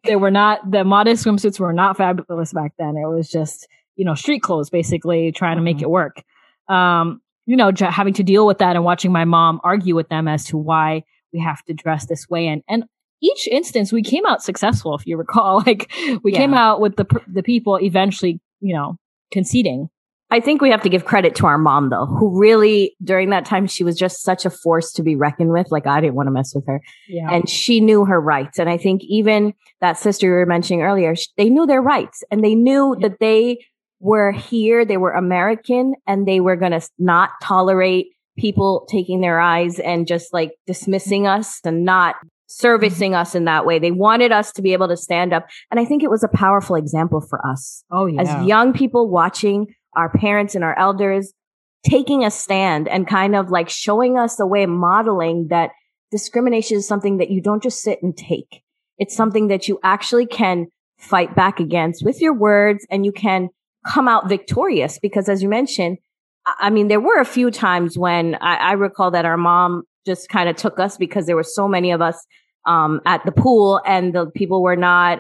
they 0.04 0.16
were 0.16 0.32
not, 0.32 0.70
the 0.70 0.84
modest 0.84 1.26
swimsuits 1.26 1.60
were 1.60 1.74
not 1.74 1.98
fabulous 1.98 2.54
back 2.54 2.74
then. 2.80 2.96
It 2.98 3.08
was 3.08 3.30
just, 3.30 3.68
you 3.96 4.06
know, 4.06 4.16
street 4.16 4.42
clothes, 4.42 4.70
basically 4.70 5.32
trying 5.32 5.58
to 5.58 5.64
make 5.64 5.78
mm-hmm. 5.78 5.86
it 5.86 5.90
work. 5.90 6.24
Um, 6.70 7.22
you 7.48 7.56
know, 7.56 7.72
having 7.80 8.14
to 8.14 8.24
deal 8.24 8.46
with 8.46 8.60
that 8.60 8.76
and 8.76 8.86
watching 8.86 9.12
my 9.12 9.26
mom 9.26 9.60
argue 9.64 9.96
with 9.96 10.10
them 10.10 10.28
as 10.28 10.44
to 10.46 10.58
why 10.58 11.04
we 11.34 11.40
have 11.40 11.64
to 11.64 11.74
dress 11.74 12.06
this 12.06 12.30
way. 12.30 12.46
And, 12.48 12.62
and 12.70 12.84
each 13.22 13.48
instance 13.48 13.92
we 13.92 14.04
came 14.04 14.26
out 14.26 14.44
successful, 14.44 14.94
if 14.96 15.08
you 15.08 15.18
recall, 15.18 15.64
like 15.66 15.92
we 16.24 16.34
yeah. 16.34 16.38
came 16.38 16.54
out 16.54 16.82
with 16.82 16.98
the, 16.98 17.06
the 17.26 17.42
people 17.42 17.78
eventually, 17.78 18.40
you 18.60 18.76
know, 18.76 18.98
conceding. 19.32 19.90
I 20.30 20.42
think 20.42 20.62
we 20.62 20.70
have 20.72 20.82
to 20.82 20.90
give 20.90 21.06
credit 21.06 21.36
to 21.36 21.46
our 21.46 21.58
mom 21.58 21.90
though, 21.90 22.06
who 22.06 22.38
really 22.38 22.98
during 23.02 23.30
that 23.30 23.46
time 23.46 23.66
she 23.66 23.86
was 23.86 23.96
just 23.96 24.24
such 24.24 24.46
a 24.46 24.50
force 24.50 24.92
to 24.94 25.04
be 25.04 25.16
reckoned 25.16 25.52
with. 25.52 25.72
Like 25.72 25.88
I 25.88 26.02
didn't 26.02 26.16
want 26.16 26.28
to 26.28 26.32
mess 26.32 26.54
with 26.54 26.68
her, 26.68 26.82
yeah. 27.08 27.32
and 27.32 27.50
she 27.50 27.80
knew 27.80 28.04
her 28.04 28.20
rights. 28.20 28.60
And 28.60 28.70
I 28.70 28.76
think 28.76 29.04
even 29.06 29.54
that 29.80 29.98
sister 29.98 30.26
you 30.26 30.34
were 30.34 30.46
mentioning 30.46 30.82
earlier, 30.82 31.16
they 31.38 31.50
knew 31.50 31.66
their 31.66 31.82
rights, 31.82 32.26
and 32.30 32.44
they 32.44 32.56
knew 32.56 32.94
yeah. 33.00 33.08
that 33.08 33.20
they 33.22 33.60
were 34.00 34.32
here, 34.32 34.86
they 34.86 34.98
were 34.98 35.12
American 35.12 35.96
and 36.06 36.28
they 36.28 36.40
were 36.40 36.56
going 36.56 36.72
to 36.72 36.88
not 37.00 37.32
tolerate 37.42 38.08
people 38.38 38.86
taking 38.90 39.22
their 39.22 39.40
eyes 39.40 39.80
and 39.80 40.08
just 40.08 40.32
like 40.32 40.52
dismissing 40.68 41.26
us 41.26 41.60
and 41.64 41.84
not 41.84 42.16
servicing 42.48 43.14
us 43.14 43.36
in 43.36 43.46
that 43.46 43.66
way. 43.66 43.80
They 43.80 43.92
wanted 43.92 44.32
us 44.32 44.52
to 44.54 44.62
be 44.62 44.74
able 44.74 44.88
to 44.88 44.98
stand 44.98 45.34
up. 45.34 45.48
And 45.72 45.80
I 45.80 45.86
think 45.86 46.04
it 46.04 46.10
was 46.10 46.24
a 46.24 46.30
powerful 46.30 46.76
example 46.76 47.22
for 47.22 47.46
us. 47.46 47.84
Oh, 47.92 48.06
yeah. 48.06 48.22
As 48.22 48.48
young 48.48 48.74
people 48.74 49.10
watching 49.10 49.68
our 49.96 50.10
parents 50.10 50.56
and 50.56 50.64
our 50.64 50.78
elders 50.78 51.34
taking 51.84 52.24
a 52.24 52.32
stand 52.32 52.88
and 52.88 53.08
kind 53.08 53.36
of 53.36 53.50
like 53.50 53.70
showing 53.70 54.18
us 54.18 54.40
a 54.40 54.46
way, 54.46 54.66
modeling 54.66 55.48
that 55.50 55.72
discrimination 56.12 56.78
is 56.78 56.88
something 56.88 57.18
that 57.18 57.30
you 57.30 57.42
don't 57.42 57.64
just 57.64 57.82
sit 57.82 58.00
and 58.02 58.16
take. 58.16 58.64
It's 58.98 59.16
something 59.16 59.48
that 59.48 59.68
you 59.68 59.80
actually 59.84 60.26
can 60.26 60.68
fight 60.98 61.36
back 61.36 61.60
against 61.60 62.04
with 62.04 62.22
your 62.22 62.34
words 62.34 62.86
and 62.90 63.06
you 63.06 63.12
can 63.12 63.50
come 63.88 64.08
out 64.08 64.30
victorious 64.30 65.00
because 65.00 65.30
as 65.30 65.42
you 65.42 65.50
mentioned, 65.50 65.98
I 66.46 66.70
mean, 66.70 66.88
there 66.88 67.02
were 67.02 67.20
a 67.20 67.26
few 67.26 67.52
times 67.52 67.98
when 67.98 68.36
I, 68.36 68.56
I 68.56 68.72
recall 68.74 69.12
that 69.12 69.26
our 69.26 69.38
mom 69.38 69.84
just 70.06 70.30
kind 70.30 70.48
of 70.48 70.56
took 70.56 70.80
us 70.80 70.98
because 70.98 71.26
there 71.26 71.36
were 71.36 71.44
so 71.44 71.68
many 71.68 71.92
of 71.92 72.02
us 72.02 72.26
um, 72.66 73.02
at 73.06 73.26
the 73.26 73.32
pool 73.32 73.82
and 73.86 74.14
the 74.14 74.28
people 74.32 74.62
were 74.62 74.76
not 74.76 75.20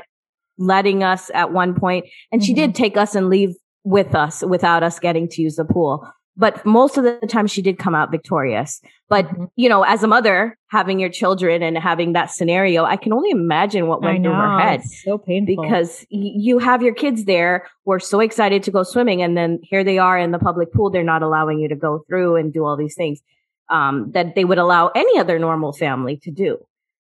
letting 0.58 1.04
us 1.04 1.30
at 1.34 1.52
one 1.52 1.76
point. 1.76 2.06
And 2.32 2.42
mm-hmm. 2.42 2.46
she 2.46 2.54
did 2.54 2.76
take 2.76 2.98
us 2.98 3.16
and 3.16 3.30
leave 3.30 3.56
with 3.84 4.16
us 4.16 4.44
without 4.44 4.84
us 4.84 5.00
getting 5.00 5.28
to 5.30 5.42
use 5.42 5.56
the 5.56 5.66
pool 5.66 6.08
but 6.38 6.64
most 6.66 6.98
of 6.98 7.04
the 7.04 7.20
time 7.28 7.48
she 7.48 7.62
did 7.62 7.80
come 7.80 7.96
out 7.96 8.12
victorious. 8.12 8.80
But, 9.10 9.26
mm-hmm. 9.26 9.46
you 9.56 9.68
know, 9.70 9.84
as 9.84 10.04
a 10.04 10.08
mother, 10.08 10.58
having 10.70 11.00
your 11.00 11.10
children 11.10 11.64
and 11.64 11.78
having 11.78 12.14
that 12.14 12.30
scenario, 12.30 12.84
I 12.84 12.96
can 12.96 13.12
only 13.12 13.32
imagine 13.32 13.88
what 13.88 14.02
went 14.02 14.24
through 14.24 14.34
her 14.34 14.60
head. 14.60 14.82
It's 14.82 15.04
so 15.04 15.18
painful. 15.18 15.64
Because 15.64 16.06
y- 16.12 16.34
you 16.36 16.60
have 16.60 16.84
your 16.84 16.94
kids 16.94 17.26
there 17.26 17.68
we're 17.86 18.00
so 18.00 18.20
excited 18.20 18.64
to 18.64 18.72
go 18.72 18.84
swimming. 18.84 19.22
And 19.22 19.38
then 19.38 19.60
here 19.64 19.84
they 19.84 19.98
are 19.98 20.20
in 20.20 20.32
the 20.32 20.40
public 20.40 20.74
pool. 20.74 20.90
They're 20.90 21.04
not 21.04 21.24
allowing 21.24 21.60
you 21.60 21.70
to 21.70 21.76
go 21.76 22.04
through 22.08 22.36
and 22.36 22.54
do 22.54 22.66
all 22.66 22.76
these 22.76 22.96
things, 22.96 23.22
um, 23.70 24.12
that 24.12 24.36
they 24.36 24.44
would 24.44 24.58
allow 24.58 24.90
any 24.90 25.18
other 25.18 25.40
normal 25.40 25.72
family 25.72 26.18
to 26.24 26.32
do. 26.32 26.58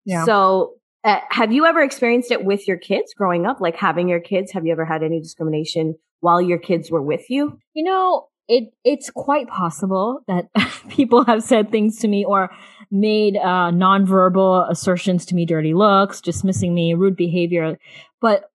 Yeah. 0.06 0.26
So, 0.26 0.76
uh, 1.04 1.20
have 1.30 1.52
you 1.52 1.66
ever 1.66 1.82
experienced 1.82 2.32
it 2.32 2.46
with 2.46 2.68
your 2.68 2.78
kids 2.78 3.14
growing 3.16 3.48
up? 3.48 3.60
Like 3.60 3.76
having 3.76 4.08
your 4.08 4.20
kids? 4.20 4.52
Have 4.52 4.66
you 4.66 4.72
ever 4.72 4.86
had 4.86 5.02
any 5.02 5.20
discrimination 5.20 5.96
while 6.20 6.42
your 6.42 6.60
kids 6.60 6.92
were 6.92 7.02
with 7.02 7.30
you? 7.30 7.60
You 7.74 7.84
know, 7.84 8.28
it 8.48 8.74
it's 8.84 9.10
quite 9.10 9.48
possible 9.48 10.24
that 10.28 10.50
people 10.90 11.26
have 11.26 11.44
said 11.44 11.72
things 11.72 12.00
to 12.00 12.08
me 12.08 12.26
or 12.26 12.52
made 12.92 13.36
uh, 13.38 13.72
nonverbal 13.72 14.70
assertions 14.70 15.26
to 15.26 15.36
me, 15.36 15.46
dirty 15.46 15.74
looks, 15.74 16.22
dismissing 16.22 16.74
me, 16.74 16.94
rude 16.94 17.16
behavior. 17.16 17.78
But 18.22 18.50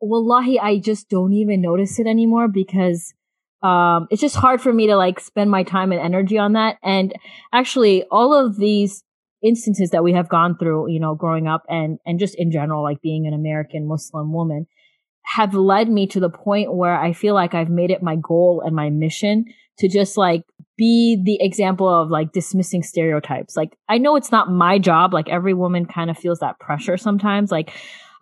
wallahi, 0.00 0.58
I 0.60 0.78
just 0.78 1.08
don't 1.08 1.32
even 1.32 1.60
notice 1.60 1.98
it 1.98 2.06
anymore 2.06 2.48
because 2.48 3.14
um, 3.62 4.06
it's 4.10 4.20
just 4.20 4.36
hard 4.36 4.60
for 4.60 4.72
me 4.72 4.86
to 4.88 4.96
like 4.96 5.18
spend 5.18 5.50
my 5.50 5.62
time 5.62 5.90
and 5.90 6.00
energy 6.00 6.38
on 6.38 6.52
that. 6.52 6.76
And 6.82 7.14
actually, 7.52 8.04
all 8.10 8.34
of 8.34 8.56
these 8.56 9.02
instances 9.42 9.90
that 9.90 10.04
we 10.04 10.12
have 10.12 10.28
gone 10.28 10.56
through, 10.56 10.90
you 10.90 11.00
know, 11.00 11.14
growing 11.14 11.48
up 11.48 11.64
and 11.68 11.98
and 12.06 12.18
just 12.18 12.34
in 12.36 12.50
general, 12.50 12.82
like 12.82 13.00
being 13.00 13.26
an 13.26 13.34
American 13.34 13.88
Muslim 13.88 14.32
woman, 14.32 14.66
have 15.24 15.54
led 15.54 15.88
me 15.88 16.06
to 16.08 16.20
the 16.20 16.30
point 16.30 16.74
where 16.74 16.94
I 16.94 17.12
feel 17.12 17.34
like 17.34 17.54
I've 17.54 17.70
made 17.70 17.90
it 17.90 18.02
my 18.02 18.16
goal 18.16 18.62
and 18.64 18.76
my 18.76 18.90
mission 18.90 19.46
to 19.78 19.88
just 19.88 20.16
like 20.16 20.42
be 20.76 21.20
the 21.22 21.38
example 21.40 21.88
of 21.88 22.10
like 22.10 22.32
dismissing 22.32 22.82
stereotypes. 22.82 23.56
Like 23.56 23.76
I 23.88 23.98
know 23.98 24.16
it's 24.16 24.30
not 24.30 24.50
my 24.50 24.78
job. 24.78 25.14
Like 25.14 25.28
every 25.28 25.54
woman 25.54 25.86
kind 25.86 26.10
of 26.10 26.18
feels 26.18 26.40
that 26.40 26.58
pressure 26.58 26.96
sometimes. 26.96 27.50
Like 27.50 27.72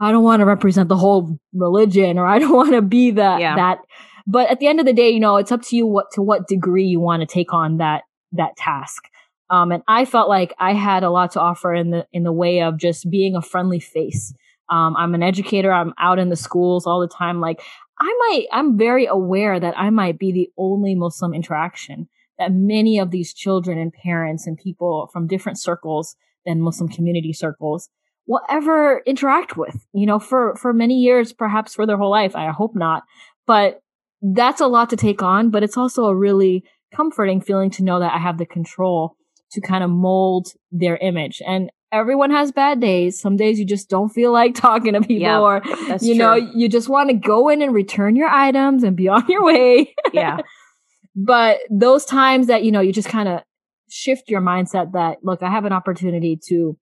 I 0.00 0.12
don't 0.12 0.24
want 0.24 0.40
to 0.40 0.46
represent 0.46 0.88
the 0.88 0.96
whole 0.96 1.38
religion 1.52 2.18
or 2.18 2.26
I 2.26 2.38
don't 2.38 2.52
want 2.56 2.72
to 2.72 2.82
be 2.82 3.10
the 3.10 3.36
yeah. 3.38 3.56
that. 3.56 3.78
But 4.26 4.50
at 4.50 4.60
the 4.60 4.68
end 4.68 4.78
of 4.78 4.86
the 4.86 4.92
day, 4.92 5.10
you 5.10 5.20
know, 5.20 5.36
it's 5.36 5.52
up 5.52 5.62
to 5.62 5.76
you 5.76 5.86
what 5.86 6.06
to 6.12 6.22
what 6.22 6.46
degree 6.46 6.84
you 6.84 7.00
want 7.00 7.20
to 7.20 7.26
take 7.26 7.52
on 7.52 7.78
that 7.78 8.02
that 8.32 8.56
task. 8.56 9.04
Um, 9.50 9.70
and 9.70 9.82
I 9.86 10.04
felt 10.04 10.28
like 10.28 10.54
I 10.58 10.72
had 10.72 11.02
a 11.02 11.10
lot 11.10 11.32
to 11.32 11.40
offer 11.40 11.74
in 11.74 11.90
the 11.90 12.06
in 12.12 12.22
the 12.22 12.32
way 12.32 12.62
of 12.62 12.78
just 12.78 13.10
being 13.10 13.34
a 13.34 13.42
friendly 13.42 13.80
face. 13.80 14.32
Um, 14.70 14.96
I'm 14.96 15.14
an 15.14 15.22
educator. 15.22 15.72
I'm 15.72 15.92
out 15.98 16.18
in 16.18 16.28
the 16.28 16.36
schools 16.36 16.86
all 16.86 17.00
the 17.00 17.08
time. 17.08 17.40
Like 17.40 17.60
I 18.00 18.14
might, 18.18 18.46
I'm 18.52 18.78
very 18.78 19.06
aware 19.06 19.60
that 19.60 19.78
I 19.78 19.90
might 19.90 20.18
be 20.18 20.32
the 20.32 20.50
only 20.56 20.94
Muslim 20.94 21.34
interaction 21.34 22.08
that 22.38 22.52
many 22.52 22.98
of 22.98 23.10
these 23.10 23.32
children 23.32 23.78
and 23.78 23.92
parents 23.92 24.46
and 24.46 24.56
people 24.56 25.08
from 25.12 25.26
different 25.26 25.60
circles 25.60 26.16
than 26.44 26.60
Muslim 26.60 26.88
community 26.88 27.32
circles 27.32 27.88
will 28.26 28.40
ever 28.48 29.02
interact 29.06 29.56
with, 29.56 29.86
you 29.92 30.06
know, 30.06 30.18
for, 30.18 30.56
for 30.56 30.72
many 30.72 30.94
years, 30.94 31.32
perhaps 31.32 31.74
for 31.74 31.86
their 31.86 31.96
whole 31.96 32.10
life. 32.10 32.34
I 32.34 32.50
hope 32.50 32.74
not, 32.74 33.02
but 33.46 33.80
that's 34.22 34.60
a 34.60 34.66
lot 34.66 34.90
to 34.90 34.96
take 34.96 35.22
on, 35.22 35.50
but 35.50 35.62
it's 35.62 35.76
also 35.76 36.04
a 36.06 36.14
really 36.14 36.64
comforting 36.94 37.40
feeling 37.40 37.70
to 37.70 37.84
know 37.84 37.98
that 38.00 38.12
I 38.12 38.18
have 38.18 38.38
the 38.38 38.46
control 38.46 39.16
to 39.52 39.60
kind 39.60 39.84
of 39.84 39.90
mold 39.90 40.48
their 40.70 40.96
image. 40.96 41.42
And 41.46 41.70
everyone 41.92 42.30
has 42.30 42.50
bad 42.50 42.80
days. 42.80 43.20
Some 43.20 43.36
days 43.36 43.58
you 43.58 43.66
just 43.66 43.88
don't 43.88 44.08
feel 44.08 44.32
like 44.32 44.54
talking 44.56 44.94
to 44.94 45.02
people 45.02 45.28
or, 45.28 45.62
you 46.00 46.14
true. 46.14 46.14
know, 46.14 46.34
you 46.34 46.68
just 46.68 46.88
want 46.88 47.10
to 47.10 47.14
go 47.14 47.48
in 47.48 47.62
and 47.62 47.72
return 47.72 48.16
your 48.16 48.28
items 48.28 48.82
and 48.82 48.96
be 48.96 49.08
on 49.08 49.26
your 49.28 49.44
way. 49.44 49.94
Yeah. 50.12 50.38
but 51.14 51.58
those 51.70 52.04
times 52.04 52.46
that, 52.46 52.64
you 52.64 52.72
know, 52.72 52.80
you 52.80 52.92
just 52.92 53.08
kind 53.08 53.28
of 53.28 53.40
shift 53.88 54.30
your 54.30 54.40
mindset 54.40 54.92
that, 54.92 55.18
look, 55.22 55.42
I 55.42 55.50
have 55.50 55.66
an 55.66 55.72
opportunity 55.72 56.40
to, 56.48 56.78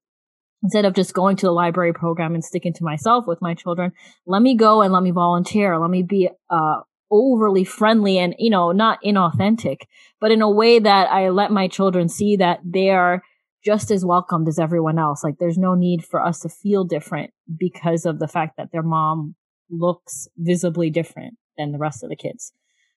instead 0.63 0.85
of 0.85 0.95
just 0.95 1.13
going 1.13 1.37
to 1.37 1.47
the 1.47 1.53
library 1.53 1.93
program 1.93 2.35
and 2.35 2.45
sticking 2.45 2.73
to 2.75 2.85
myself 2.85 3.25
with 3.27 3.43
my 3.43 3.55
children, 3.55 3.93
let 4.27 4.43
me 4.43 4.57
go 4.57 4.83
and 4.83 4.93
let 4.93 5.03
me 5.03 5.11
volunteer. 5.11 5.79
Let 5.79 5.91
me 5.91 6.03
be, 6.03 6.31
uh, 6.49 6.81
overly 7.13 7.65
friendly 7.65 8.19
and, 8.19 8.37
you 8.39 8.51
know, 8.51 8.71
not 8.71 9.01
inauthentic, 9.05 9.79
but 10.21 10.31
in 10.31 10.43
a 10.43 10.51
way 10.51 10.79
that 10.79 11.11
I 11.11 11.31
let 11.31 11.51
my 11.51 11.67
children 11.67 12.09
see 12.09 12.37
that 12.37 12.61
they 12.65 12.91
are 12.91 13.23
just 13.65 13.91
as 13.91 14.05
welcomed 14.05 14.49
as 14.49 14.59
everyone 14.59 14.99
else. 14.99 15.23
Like 15.23 15.39
there's 15.39 15.59
no 15.59 15.75
need 15.75 16.05
for 16.05 16.23
us 16.25 16.41
to 16.41 16.49
feel 16.49 16.85
different 16.85 17.31
because 17.59 18.07
of 18.07 18.19
the 18.19 18.29
fact 18.29 18.57
that 18.57 18.73
their 18.73 18.83
mom 18.83 19.35
looks 19.71 20.29
visibly 20.37 20.91
different 20.91 21.35
than 21.57 21.73
the 21.73 21.79
rest 21.79 22.03
of 22.03 22.11
the 22.11 22.17
kids. 22.17 22.53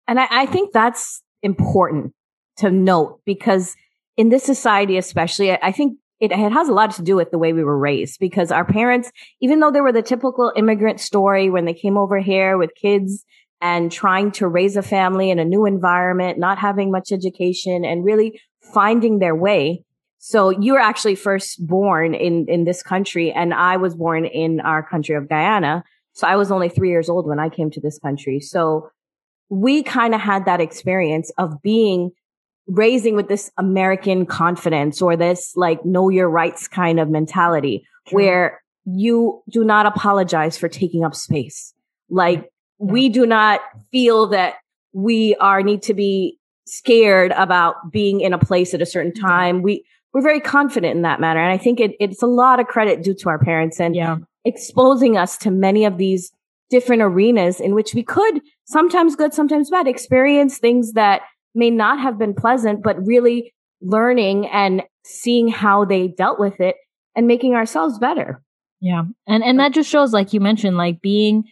And 0.08 0.20
I, 0.20 0.28
I 0.30 0.46
think 0.46 0.74
that's 0.74 1.22
important 1.42 2.14
to 2.58 2.72
note 2.72 3.22
because 3.26 3.76
in 4.18 4.30
this 4.30 4.44
society, 4.44 4.98
especially, 4.98 5.52
I 5.52 5.72
think 5.72 5.98
it, 6.20 6.32
it, 6.32 6.52
has 6.52 6.70
a 6.70 6.74
lot 6.74 6.92
to 6.92 7.02
do 7.02 7.16
with 7.16 7.32
the 7.32 7.38
way 7.38 7.52
we 7.52 7.64
were 7.64 7.78
raised 7.78 8.20
because 8.20 8.52
our 8.52 8.64
parents, 8.64 9.12
even 9.42 9.60
though 9.60 9.72
they 9.72 9.82
were 9.82 9.92
the 9.92 10.02
typical 10.02 10.54
immigrant 10.56 11.00
story 11.00 11.50
when 11.50 11.66
they 11.66 11.74
came 11.74 11.98
over 11.98 12.20
here 12.20 12.58
with 12.58 12.72
kids 12.80 13.26
and 13.60 13.92
trying 13.92 14.32
to 14.32 14.48
raise 14.48 14.78
a 14.78 14.82
family 14.82 15.30
in 15.30 15.40
a 15.40 15.46
new 15.46 15.66
environment, 15.66 16.38
not 16.38 16.60
having 16.60 16.92
much 16.92 17.12
education 17.12 17.84
and 17.84 18.06
really 18.06 18.40
finding 18.74 19.20
their 19.20 19.36
way, 19.36 19.84
so 20.26 20.52
you 20.52 20.72
were 20.72 20.80
actually 20.80 21.16
first 21.16 21.68
born 21.68 22.14
in, 22.16 22.46
in 22.48 22.64
this 22.64 22.82
country 22.82 23.30
and 23.34 23.54
I 23.54 23.76
was 23.76 23.94
born 23.94 24.24
in 24.24 24.62
our 24.62 24.82
country 24.82 25.16
of 25.16 25.28
Guyana. 25.28 25.84
So 26.14 26.26
I 26.26 26.38
was 26.38 26.50
only 26.50 26.70
three 26.70 26.88
years 26.88 27.10
old 27.10 27.28
when 27.28 27.40
I 27.40 27.50
came 27.50 27.70
to 27.72 27.82
this 27.82 28.00
country. 28.00 28.40
So 28.40 28.90
we 29.50 29.84
kind 29.84 30.16
of 30.16 30.22
had 30.22 30.46
that 30.46 30.62
experience 30.62 31.30
of 31.38 31.62
being 31.62 32.12
raising 32.68 33.18
with 33.18 33.28
this 33.28 33.52
American 33.58 34.26
confidence 34.26 35.02
or 35.02 35.18
this 35.18 35.58
like 35.58 35.84
know 35.84 36.08
your 36.08 36.30
rights 36.30 36.70
kind 36.70 37.02
of 37.02 37.10
mentality 37.10 37.86
True. 38.08 38.16
where 38.16 38.64
you 38.86 39.44
do 39.52 39.66
not 39.66 39.86
apologize 39.86 40.58
for 40.58 40.70
taking 40.70 41.04
up 41.04 41.16
space. 41.16 41.74
Like 42.10 42.50
we 42.78 43.10
do 43.10 43.26
not 43.26 43.60
feel 43.92 44.28
that 44.28 44.54
we 44.94 45.36
are 45.42 45.62
need 45.62 45.82
to 45.82 45.94
be 45.94 46.40
scared 46.66 47.34
about 47.34 47.92
being 47.92 48.22
in 48.22 48.32
a 48.32 48.40
place 48.40 48.74
at 48.74 48.82
a 48.82 48.86
certain 48.86 49.14
time. 49.14 49.62
We 49.62 49.84
we're 50.14 50.22
very 50.22 50.40
confident 50.40 50.96
in 50.96 51.02
that 51.02 51.20
matter. 51.20 51.40
And 51.40 51.52
I 51.52 51.58
think 51.58 51.80
it, 51.80 51.96
it's 52.00 52.22
a 52.22 52.28
lot 52.28 52.60
of 52.60 52.68
credit 52.68 53.04
due 53.04 53.16
to 53.16 53.30
our 53.30 53.40
parents 53.40 53.80
and 53.80 53.96
yeah. 53.96 54.18
exposing 54.46 55.18
us 55.18 55.38
to 55.40 55.52
many 55.52 55.86
of 55.86 55.98
these 55.98 56.32
different 56.70 57.02
arenas 57.02 57.60
in 57.60 57.74
which 57.76 57.94
we 57.94 58.04
could 58.04 58.42
sometimes 58.66 59.16
good, 59.16 59.34
sometimes 59.34 59.70
bad 59.70 59.88
experience 59.88 60.58
things 60.58 60.94
that 60.94 61.22
may 61.56 61.70
not 61.70 62.00
have 62.00 62.18
been 62.18 62.34
pleasant, 62.34 62.84
but 62.84 63.06
really 63.06 63.54
learning 63.82 64.48
and 64.48 64.84
seeing 65.04 65.48
how 65.48 65.84
they 65.84 66.08
dealt 66.08 66.40
with 66.40 66.60
it 66.60 66.76
and 67.16 67.28
making 67.28 67.54
ourselves 67.54 68.00
better. 68.00 68.42
Yeah. 68.82 69.04
And, 69.28 69.44
and 69.44 69.60
that 69.60 69.74
just 69.74 69.90
shows, 69.90 70.14
like 70.14 70.34
you 70.34 70.40
mentioned, 70.40 70.78
like 70.78 71.02
being 71.02 71.46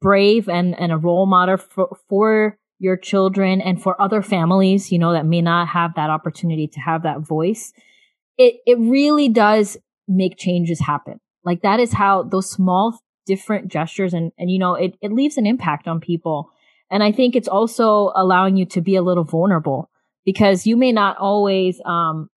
brave 0.00 0.48
and, 0.48 0.78
and 0.78 0.92
a 0.92 0.96
role 0.96 1.26
model 1.26 1.56
for, 1.56 1.96
for 2.08 2.58
your 2.78 2.96
children 2.96 3.60
and 3.60 3.80
for 3.82 4.00
other 4.00 4.22
families, 4.22 4.90
you 4.90 4.98
know, 4.98 5.12
that 5.12 5.26
may 5.26 5.42
not 5.42 5.68
have 5.68 5.94
that 5.96 6.10
opportunity 6.10 6.66
to 6.68 6.80
have 6.80 7.02
that 7.02 7.20
voice 7.20 7.72
it 8.40 8.54
it 8.64 8.78
really 8.78 9.28
does 9.28 9.76
make 10.08 10.38
changes 10.38 10.80
happen. 10.80 11.20
Like 11.44 11.60
that 11.60 11.78
is 11.78 11.92
how 11.92 12.22
those 12.22 12.50
small 12.50 12.98
different 13.26 13.68
gestures 13.68 14.14
and 14.14 14.32
and 14.38 14.50
you 14.50 14.58
know 14.58 14.74
it 14.74 14.94
it 15.02 15.12
leaves 15.12 15.36
an 15.36 15.46
impact 15.46 15.86
on 15.86 16.00
people. 16.00 16.50
And 16.90 17.04
I 17.04 17.12
think 17.12 17.36
it's 17.36 17.46
also 17.48 18.10
allowing 18.16 18.56
you 18.56 18.64
to 18.66 18.80
be 18.80 18.96
a 18.96 19.02
little 19.02 19.24
vulnerable 19.24 19.90
because 20.24 20.66
you 20.66 20.76
may 20.76 20.90
not 20.90 21.18
always 21.18 21.80
um 21.84 22.30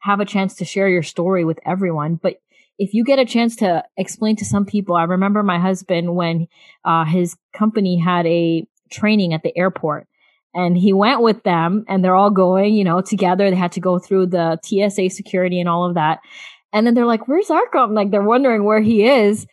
have 0.00 0.20
a 0.20 0.24
chance 0.24 0.54
to 0.56 0.64
share 0.64 0.88
your 0.88 1.02
story 1.02 1.44
with 1.44 1.58
everyone, 1.66 2.14
but 2.14 2.36
if 2.78 2.94
you 2.94 3.02
get 3.02 3.18
a 3.18 3.24
chance 3.24 3.56
to 3.56 3.82
explain 3.96 4.36
to 4.36 4.44
some 4.44 4.64
people, 4.64 4.94
I 4.94 5.02
remember 5.02 5.42
my 5.42 5.58
husband 5.58 6.14
when 6.14 6.46
uh, 6.84 7.04
his 7.04 7.36
company 7.52 7.98
had 7.98 8.24
a 8.26 8.64
training 8.92 9.34
at 9.34 9.42
the 9.42 9.52
airport 9.58 10.06
and 10.54 10.76
he 10.76 10.92
went 10.92 11.22
with 11.22 11.42
them 11.42 11.84
and 11.88 12.04
they're 12.04 12.14
all 12.14 12.30
going, 12.30 12.74
you 12.74 12.84
know, 12.84 13.00
together. 13.00 13.50
They 13.50 13.56
had 13.56 13.72
to 13.72 13.80
go 13.80 13.98
through 13.98 14.26
the 14.26 14.58
TSA 14.62 15.10
security 15.10 15.60
and 15.60 15.68
all 15.68 15.88
of 15.88 15.94
that. 15.94 16.20
And 16.72 16.86
then 16.86 16.94
they're 16.94 17.06
like, 17.06 17.28
where's 17.28 17.48
Arkham? 17.48 17.94
Like 17.94 18.10
they're 18.10 18.22
wondering 18.22 18.64
where 18.64 18.80
he 18.80 19.04
is 19.04 19.46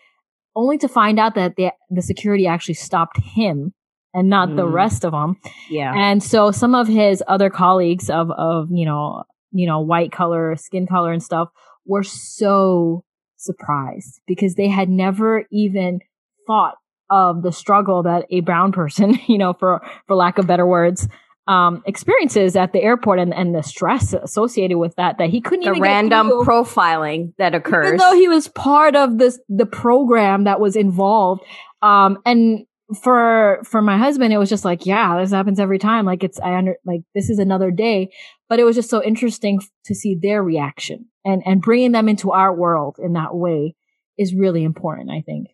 only 0.55 0.77
to 0.79 0.87
find 0.87 1.19
out 1.19 1.35
that 1.35 1.55
the, 1.57 1.71
the 1.89 2.01
security 2.01 2.47
actually 2.47 2.75
stopped 2.75 3.19
him 3.19 3.73
and 4.13 4.29
not 4.29 4.49
mm. 4.49 4.55
the 4.55 4.67
rest 4.67 5.03
of 5.03 5.11
them. 5.11 5.35
Yeah. 5.69 5.93
And 5.93 6.23
so 6.23 6.51
some 6.51 6.73
of 6.73 6.87
his 6.87 7.21
other 7.27 7.49
colleagues 7.49 8.09
of, 8.09 8.31
of, 8.31 8.69
you 8.71 8.85
know, 8.85 9.23
you 9.51 9.67
know, 9.67 9.81
white 9.81 10.11
color, 10.11 10.55
skin 10.55 10.87
color 10.87 11.11
and 11.11 11.21
stuff 11.21 11.49
were 11.85 12.03
so 12.03 13.03
surprised 13.37 14.21
because 14.25 14.55
they 14.55 14.69
had 14.69 14.89
never 14.89 15.45
even 15.51 15.99
thought 16.47 16.75
of 17.09 17.43
the 17.43 17.51
struggle 17.51 18.03
that 18.03 18.25
a 18.29 18.41
brown 18.41 18.71
person, 18.71 19.19
you 19.27 19.37
know, 19.37 19.53
for 19.53 19.81
for 20.07 20.15
lack 20.15 20.37
of 20.37 20.47
better 20.47 20.65
words, 20.65 21.07
um, 21.47 21.83
experiences 21.85 22.55
at 22.55 22.73
the 22.73 22.81
airport 22.81 23.19
and, 23.19 23.33
and 23.33 23.53
the 23.53 23.61
stress 23.61 24.13
associated 24.13 24.77
with 24.77 24.95
that 24.95 25.17
that 25.19 25.29
he 25.29 25.41
couldn't 25.41 25.65
the 25.65 25.71
even 25.71 25.81
random 25.81 26.29
profiling 26.43 27.33
that 27.37 27.53
occurs 27.53 27.87
even 27.87 27.97
though 27.97 28.15
he 28.15 28.27
was 28.27 28.47
part 28.47 28.95
of 28.95 29.19
this 29.19 29.39
the 29.47 29.65
program 29.65 30.45
that 30.45 30.59
was 30.59 30.75
involved 30.75 31.43
um, 31.83 32.17
and 32.25 32.65
for 33.01 33.61
for 33.63 33.81
my 33.81 33.97
husband 33.97 34.31
it 34.31 34.37
was 34.37 34.49
just 34.49 34.65
like 34.65 34.85
yeah 34.85 35.19
this 35.19 35.31
happens 35.31 35.59
every 35.59 35.79
time. 35.79 36.05
Like 36.05 36.23
it's 36.23 36.39
i 36.39 36.55
under 36.55 36.75
like 36.85 37.01
this 37.13 37.29
is 37.29 37.39
another 37.39 37.71
day. 37.71 38.11
But 38.47 38.59
it 38.59 38.63
was 38.63 38.75
just 38.75 38.91
so 38.91 39.03
interesting 39.03 39.59
to 39.85 39.95
see 39.95 40.15
their 40.19 40.43
reaction. 40.43 41.07
And 41.23 41.41
and 41.45 41.61
bringing 41.61 41.93
them 41.93 42.07
into 42.07 42.31
our 42.31 42.53
world 42.53 42.97
in 42.99 43.13
that 43.13 43.35
way 43.35 43.75
is 44.17 44.33
really 44.33 44.63
important 44.63 45.09
i 45.11 45.21
think 45.21 45.47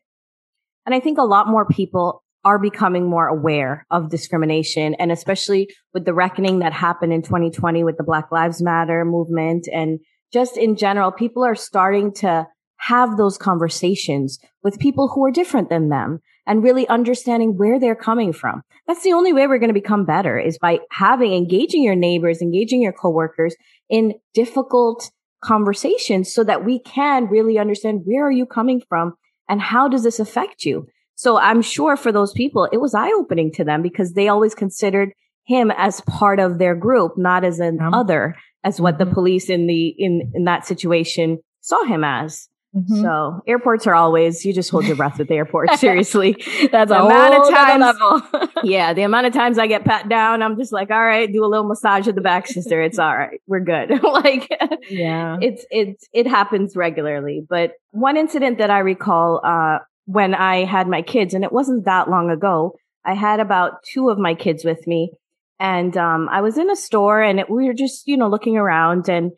and 0.85 0.95
I 0.95 0.99
think 0.99 1.17
a 1.17 1.23
lot 1.23 1.47
more 1.47 1.65
people 1.65 2.23
are 2.43 2.57
becoming 2.57 3.07
more 3.07 3.27
aware 3.27 3.85
of 3.91 4.09
discrimination 4.09 4.95
and 4.95 5.11
especially 5.11 5.69
with 5.93 6.05
the 6.05 6.13
reckoning 6.13 6.59
that 6.59 6.73
happened 6.73 7.13
in 7.13 7.21
2020 7.21 7.83
with 7.83 7.97
the 7.97 8.03
Black 8.03 8.31
Lives 8.31 8.61
Matter 8.61 9.05
movement 9.05 9.67
and 9.71 9.99
just 10.33 10.57
in 10.57 10.75
general, 10.75 11.11
people 11.11 11.43
are 11.43 11.55
starting 11.55 12.13
to 12.15 12.47
have 12.77 13.17
those 13.17 13.37
conversations 13.37 14.39
with 14.63 14.79
people 14.79 15.09
who 15.09 15.23
are 15.25 15.31
different 15.31 15.69
than 15.69 15.89
them 15.89 16.19
and 16.47 16.63
really 16.63 16.87
understanding 16.87 17.57
where 17.57 17.79
they're 17.79 17.95
coming 17.95 18.33
from. 18.33 18.63
That's 18.87 19.03
the 19.03 19.13
only 19.13 19.33
way 19.33 19.45
we're 19.45 19.59
going 19.59 19.69
to 19.69 19.73
become 19.73 20.05
better 20.05 20.39
is 20.39 20.57
by 20.57 20.79
having, 20.89 21.33
engaging 21.33 21.83
your 21.83 21.95
neighbors, 21.95 22.41
engaging 22.41 22.81
your 22.81 22.93
coworkers 22.93 23.55
in 23.89 24.15
difficult 24.33 25.11
conversations 25.43 26.33
so 26.33 26.43
that 26.43 26.65
we 26.65 26.79
can 26.79 27.27
really 27.27 27.59
understand 27.59 28.01
where 28.05 28.25
are 28.25 28.31
you 28.31 28.45
coming 28.45 28.81
from 28.89 29.13
and 29.51 29.61
how 29.61 29.89
does 29.89 30.03
this 30.03 30.19
affect 30.19 30.63
you? 30.63 30.87
So 31.15 31.37
I'm 31.37 31.61
sure 31.61 31.97
for 31.97 32.11
those 32.11 32.31
people, 32.31 32.69
it 32.71 32.77
was 32.77 32.95
eye 32.95 33.11
opening 33.11 33.51
to 33.53 33.65
them 33.65 33.81
because 33.81 34.13
they 34.13 34.29
always 34.29 34.55
considered 34.55 35.11
him 35.43 35.71
as 35.77 35.99
part 36.01 36.39
of 36.39 36.57
their 36.57 36.73
group, 36.73 37.17
not 37.17 37.43
as 37.43 37.59
an 37.59 37.77
other, 37.93 38.35
as 38.63 38.79
what 38.79 38.97
the 38.97 39.03
mm-hmm. 39.03 39.13
police 39.13 39.49
in 39.49 39.67
the, 39.67 39.93
in, 39.97 40.31
in 40.33 40.45
that 40.45 40.65
situation 40.65 41.39
saw 41.59 41.83
him 41.83 42.03
as. 42.03 42.47
Mm-hmm. 42.75 43.01
So 43.01 43.43
airports 43.47 43.85
are 43.85 43.93
always 43.93 44.45
you 44.45 44.53
just 44.53 44.69
hold 44.69 44.85
your 44.85 44.95
breath 44.95 45.19
at 45.19 45.27
the 45.27 45.33
airport. 45.33 45.71
Seriously, 45.77 46.37
that's 46.71 46.89
the 46.89 47.01
a 47.01 47.05
amount 47.05 47.35
of 47.35 47.53
times. 47.53 47.81
Level. 47.81 48.49
yeah, 48.63 48.93
the 48.93 49.01
amount 49.01 49.27
of 49.27 49.33
times 49.33 49.57
I 49.57 49.67
get 49.67 49.83
pat 49.83 50.07
down, 50.07 50.41
I'm 50.41 50.57
just 50.57 50.71
like, 50.71 50.89
all 50.89 51.03
right, 51.03 51.31
do 51.31 51.43
a 51.43 51.47
little 51.47 51.67
massage 51.67 52.07
of 52.07 52.15
the 52.15 52.21
back, 52.21 52.47
sister. 52.47 52.81
It's 52.81 52.97
all 52.97 53.15
right, 53.15 53.41
we're 53.45 53.59
good. 53.59 54.01
like, 54.03 54.49
yeah, 54.89 55.37
it's 55.41 55.65
it's 55.69 56.07
it 56.13 56.27
happens 56.27 56.77
regularly. 56.77 57.45
But 57.47 57.73
one 57.91 58.15
incident 58.15 58.57
that 58.59 58.69
I 58.69 58.79
recall 58.79 59.41
uh, 59.43 59.79
when 60.05 60.33
I 60.33 60.63
had 60.63 60.87
my 60.87 61.01
kids, 61.01 61.33
and 61.33 61.43
it 61.43 61.51
wasn't 61.51 61.85
that 61.85 62.09
long 62.09 62.29
ago. 62.29 62.75
I 63.03 63.15
had 63.15 63.39
about 63.41 63.83
two 63.83 64.09
of 64.09 64.17
my 64.17 64.33
kids 64.33 64.63
with 64.63 64.87
me, 64.87 65.11
and 65.59 65.97
um, 65.97 66.29
I 66.31 66.39
was 66.39 66.57
in 66.57 66.69
a 66.69 66.75
store, 66.77 67.21
and 67.21 67.37
it, 67.41 67.49
we 67.49 67.65
were 67.65 67.73
just 67.73 68.07
you 68.07 68.15
know 68.15 68.29
looking 68.29 68.55
around 68.55 69.09
and 69.09 69.33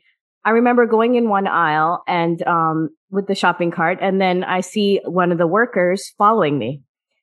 I 0.46 0.52
remember 0.52 0.86
going 0.86 1.16
in 1.16 1.30
one 1.30 1.48
aisle 1.48 2.04
and 2.08 2.42
um, 2.46 2.90
with 3.13 3.27
the 3.27 3.36
shopping 3.36 3.72
cart, 3.72 4.00
and 4.01 4.20
then 4.20 4.43
I 4.43 4.62
see 4.62 5.00
one 5.05 5.32
of 5.32 5.38
the 5.38 5.48
workers 5.48 6.12
following 6.17 6.58
me, 6.58 6.82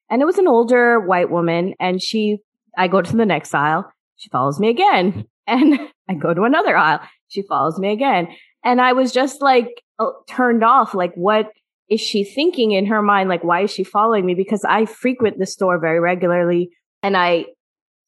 and 0.09 0.23
it 0.23 0.25
was 0.25 0.39
an 0.39 0.49
older 0.49 1.01
white 1.01 1.31
woman, 1.31 1.75
and 1.81 2.03
she. 2.03 2.39
I 2.79 2.87
go 2.87 3.03
to 3.03 3.17
the 3.17 3.27
next 3.27 3.53
aisle, 3.53 3.91
she 4.17 4.31
follows 4.31 4.61
me 4.61 4.69
again, 4.69 5.25
and 5.49 5.81
I 6.09 6.15
go 6.15 6.33
to 6.33 6.43
another 6.45 6.77
aisle, 6.77 7.01
she 7.27 7.43
follows 7.43 7.79
me 7.79 7.91
again, 7.91 8.29
and 8.65 8.81
I 8.81 8.93
was 8.93 9.13
just 9.13 9.43
like 9.43 9.83
uh, 9.99 10.11
turned 10.29 10.63
off, 10.63 10.95
like 10.95 11.13
what 11.15 11.51
is 11.91 12.01
she 12.01 12.23
thinking 12.23 12.71
in 12.71 12.87
her 12.87 13.03
mind? 13.03 13.29
Like 13.29 13.43
why 13.43 13.63
is 13.63 13.73
she 13.73 13.83
following 13.83 14.25
me? 14.25 14.35
Because 14.35 14.65
I 14.65 14.87
frequent 14.87 15.39
the 15.39 15.47
store 15.47 15.81
very 15.81 15.99
regularly, 15.99 16.71
and 17.03 17.17
I 17.17 17.47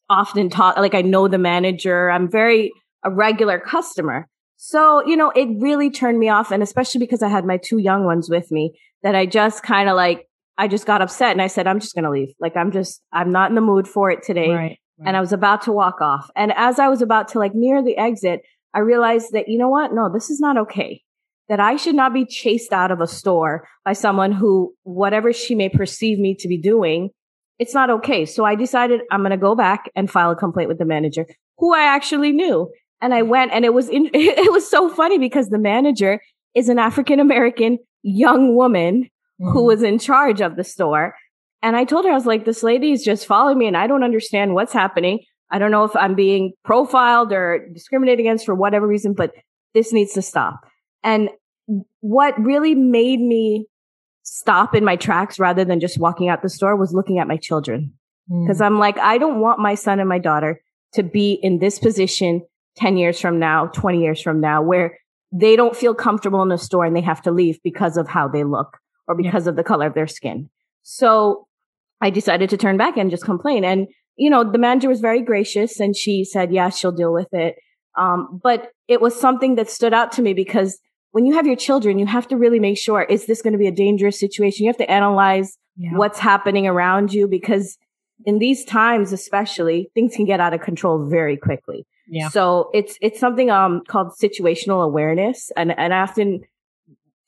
often 0.09 0.49
talk, 0.49 0.77
like 0.77 0.95
I 0.95 1.03
know 1.03 1.27
the 1.27 1.39
manager. 1.39 2.11
I'm 2.11 2.31
very 2.31 2.71
a 3.05 3.11
regular 3.11 3.59
customer. 3.59 4.29
So, 4.65 5.05
you 5.05 5.17
know, 5.17 5.31
it 5.31 5.49
really 5.59 5.91
turned 5.91 6.21
me 6.21 6.29
off. 6.29 6.53
And 6.53 6.63
especially 6.63 7.01
because 7.01 7.21
I 7.21 7.27
had 7.27 7.45
my 7.45 7.57
two 7.57 7.79
young 7.79 8.05
ones 8.05 8.31
with 8.31 8.53
me 8.53 8.79
that 9.03 9.17
I 9.17 9.27
just 9.27 9.65
kind 9.65 9.89
of 9.89 9.97
like, 9.97 10.29
I 10.57 10.69
just 10.69 10.87
got 10.87 11.03
upset 11.03 11.33
and 11.33 11.43
I 11.43 11.49
said, 11.49 11.67
I'm 11.67 11.81
just 11.81 11.97
going 11.97 12.05
to 12.05 12.11
leave. 12.11 12.33
Like, 12.39 12.57
I'm 12.57 12.71
just, 12.71 13.03
I'm 13.13 13.33
not 13.33 13.51
in 13.51 13.57
the 13.57 13.61
mood 13.61 13.89
for 13.89 14.09
it 14.13 14.23
today. 14.23 14.51
Right, 14.51 14.57
right. 14.57 14.79
And 15.05 15.17
I 15.17 15.21
was 15.21 15.33
about 15.33 15.63
to 15.63 15.73
walk 15.73 16.01
off. 16.01 16.31
And 16.37 16.53
as 16.57 16.79
I 16.79 16.87
was 16.87 17.03
about 17.03 17.27
to 17.29 17.41
like 17.41 17.57
near 17.57 17.83
the 17.83 17.99
exit, 17.99 18.43
I 18.73 18.79
realized 18.79 19.33
that, 19.33 19.49
you 19.49 19.59
know 19.59 19.69
what? 19.69 19.93
No, 19.93 20.09
this 20.09 20.31
is 20.31 20.39
not 20.39 20.57
okay. 20.57 21.03
That 21.49 21.59
I 21.59 21.75
should 21.75 21.97
not 21.97 22.15
be 22.15 22.25
chased 22.25 22.73
out 22.73 22.93
of 22.93 23.01
a 23.01 23.09
store 23.09 23.67
by 23.85 23.95
someone 23.95 24.31
who, 24.31 24.77
whatever 24.85 25.33
she 25.33 25.57
may 25.57 25.71
perceive 25.71 26.21
me 26.21 26.37
to 26.37 26.47
be 26.47 26.57
doing, 26.57 27.11
it's 27.59 27.75
not 27.75 27.91
okay. 27.91 28.27
So 28.27 28.45
I 28.45 28.55
decided 28.55 29.01
I'm 29.11 29.23
going 29.23 29.33
to 29.33 29.37
go 29.37 29.57
back 29.57 29.91
and 29.97 30.09
file 30.09 30.31
a 30.31 30.37
complaint 30.37 30.69
with 30.69 30.79
the 30.79 30.85
manager 30.85 31.27
who 31.59 31.75
I 31.75 31.83
actually 31.83 32.31
knew. 32.31 32.71
And 33.03 33.13
I 33.13 33.23
went 33.23 33.53
and 33.53 33.65
it 33.65 33.75
was, 33.75 33.89
in, 33.91 34.09
it 34.15 34.51
was 34.51 34.69
so 34.71 34.89
funny 34.89 35.19
because 35.19 35.49
the 35.49 35.59
manager 35.59 36.23
is 36.55 36.69
an 36.69 36.79
African 36.79 37.21
American 37.21 37.79
young 38.03 38.55
woman 38.55 39.05
mm-hmm. 39.05 39.51
who 39.51 39.65
was 39.65 39.83
in 39.83 39.99
charge 39.99 40.41
of 40.41 40.57
the 40.57 40.65
store. 40.65 41.15
And 41.63 41.77
I 41.77 41.85
told 41.85 42.05
her, 42.05 42.11
I 42.11 42.15
was 42.15 42.27
like, 42.27 42.45
this 42.45 42.63
lady 42.63 42.93
is 42.93 43.05
just 43.05 43.27
following 43.27 43.59
me 43.59 43.67
and 43.67 43.77
I 43.77 43.87
don't 43.87 44.03
understand 44.03 44.55
what's 44.55 44.73
happening. 44.73 45.21
I 45.51 45.59
don't 45.59 45.71
know 45.71 45.85
if 45.85 45.95
I'm 45.95 46.15
being 46.15 46.53
profiled 46.65 47.33
or 47.33 47.69
discriminated 47.75 48.21
against 48.21 48.47
for 48.47 48.55
whatever 48.55 48.87
reason, 48.87 49.13
but 49.13 49.33
this 49.75 49.93
needs 49.93 50.15
to 50.15 50.23
stop. 50.23 50.67
And 51.05 51.29
what 52.01 52.39
really 52.41 52.75
made 52.75 53.21
me 53.21 53.67
stop 54.23 54.75
in 54.75 54.85
my 54.85 54.97
tracks 54.97 55.39
rather 55.39 55.65
than 55.65 55.81
just 55.81 55.99
walking 55.99 56.29
out 56.29 56.43
the 56.43 56.49
store 56.49 56.77
was 56.77 56.95
looking 56.95 57.19
at 57.19 57.29
my 57.29 57.37
children. 57.37 57.93
Because 58.29 58.61
mm. 58.61 58.67
I'm 58.67 58.79
like, 58.79 58.99
I 58.99 59.19
don't 59.19 59.41
want 59.41 59.59
my 59.59 59.75
son 59.75 60.01
and 60.01 60.09
my 60.09 60.19
daughter 60.19 60.61
to 60.95 61.03
be 61.03 61.33
in 61.43 61.59
this 61.59 61.79
position 61.79 62.43
10 62.77 62.97
years 62.97 63.21
from 63.21 63.39
now, 63.39 63.67
20 63.67 64.01
years 64.01 64.21
from 64.21 64.41
now, 64.41 64.63
where 64.63 64.99
they 65.33 65.57
don't 65.57 65.77
feel 65.77 65.95
comfortable 65.95 66.43
in 66.43 66.53
a 66.53 66.59
store 66.59 66.85
and 66.85 66.95
they 66.95 67.01
have 67.01 67.23
to 67.23 67.31
leave 67.31 67.59
because 67.63 67.97
of 67.97 68.09
how 68.09 68.29
they 68.29 68.45
look 68.45 68.79
or 69.09 69.17
because 69.17 69.47
yeah. 69.47 69.51
of 69.51 69.57
the 69.57 69.65
color 69.65 69.87
of 69.87 69.95
their 69.95 70.07
skin. 70.07 70.51
So 70.83 71.47
I 72.01 72.11
decided 72.11 72.51
to 72.51 72.57
turn 72.57 72.77
back 72.77 72.97
and 72.97 73.11
just 73.11 73.25
complain. 73.25 73.65
And, 73.65 73.89
you 74.17 74.29
know, 74.29 74.51
the 74.51 74.59
manager 74.59 74.89
was 74.89 75.01
very 75.01 75.23
gracious 75.23 75.81
and 75.81 75.97
she 75.97 76.25
said, 76.25 76.53
yeah, 76.53 76.69
she'll 76.69 76.93
deal 76.93 77.13
with 77.13 77.33
it. 77.33 77.57
Um, 77.97 78.41
but 78.43 78.71
it 78.89 79.01
was 79.01 79.19
something 79.19 79.55
that 79.57 79.71
stood 79.71 79.95
out 79.95 80.13
to 80.13 80.23
me 80.23 80.35
because 80.35 80.79
when 81.13 81.27
you 81.27 81.35
have 81.35 81.47
your 81.47 81.57
children, 81.57 81.99
you 81.99 82.07
have 82.07 82.27
to 82.29 82.37
really 82.37 82.59
make 82.59 82.79
sure, 82.79 83.03
is 83.03 83.27
this 83.27 83.43
going 83.43 83.53
to 83.53 83.59
be 83.59 83.67
a 83.67 83.73
dangerous 83.73 84.19
situation? 84.19 84.65
You 84.65 84.71
have 84.71 84.79
to 84.79 84.91
analyze 84.91 85.57
yeah. 85.77 85.91
what's 85.95 86.19
happening 86.19 86.67
around 86.67 87.13
you 87.13 87.29
because 87.29 87.77
in 88.25 88.39
these 88.39 88.65
times, 88.65 89.13
especially, 89.13 89.91
things 89.95 90.17
can 90.17 90.25
get 90.25 90.41
out 90.41 90.55
of 90.55 90.61
control 90.61 91.07
very 91.09 91.37
quickly. 91.37 91.87
Yeah. 92.13 92.29
So 92.29 92.69
it's 92.75 92.99
it's 93.01 93.19
something 93.19 93.51
um 93.51 93.85
called 93.89 94.13
situational 94.23 94.85
awareness, 94.85 95.51
and 95.57 95.77
and 95.77 95.95
I 95.95 96.01
often 96.01 96.43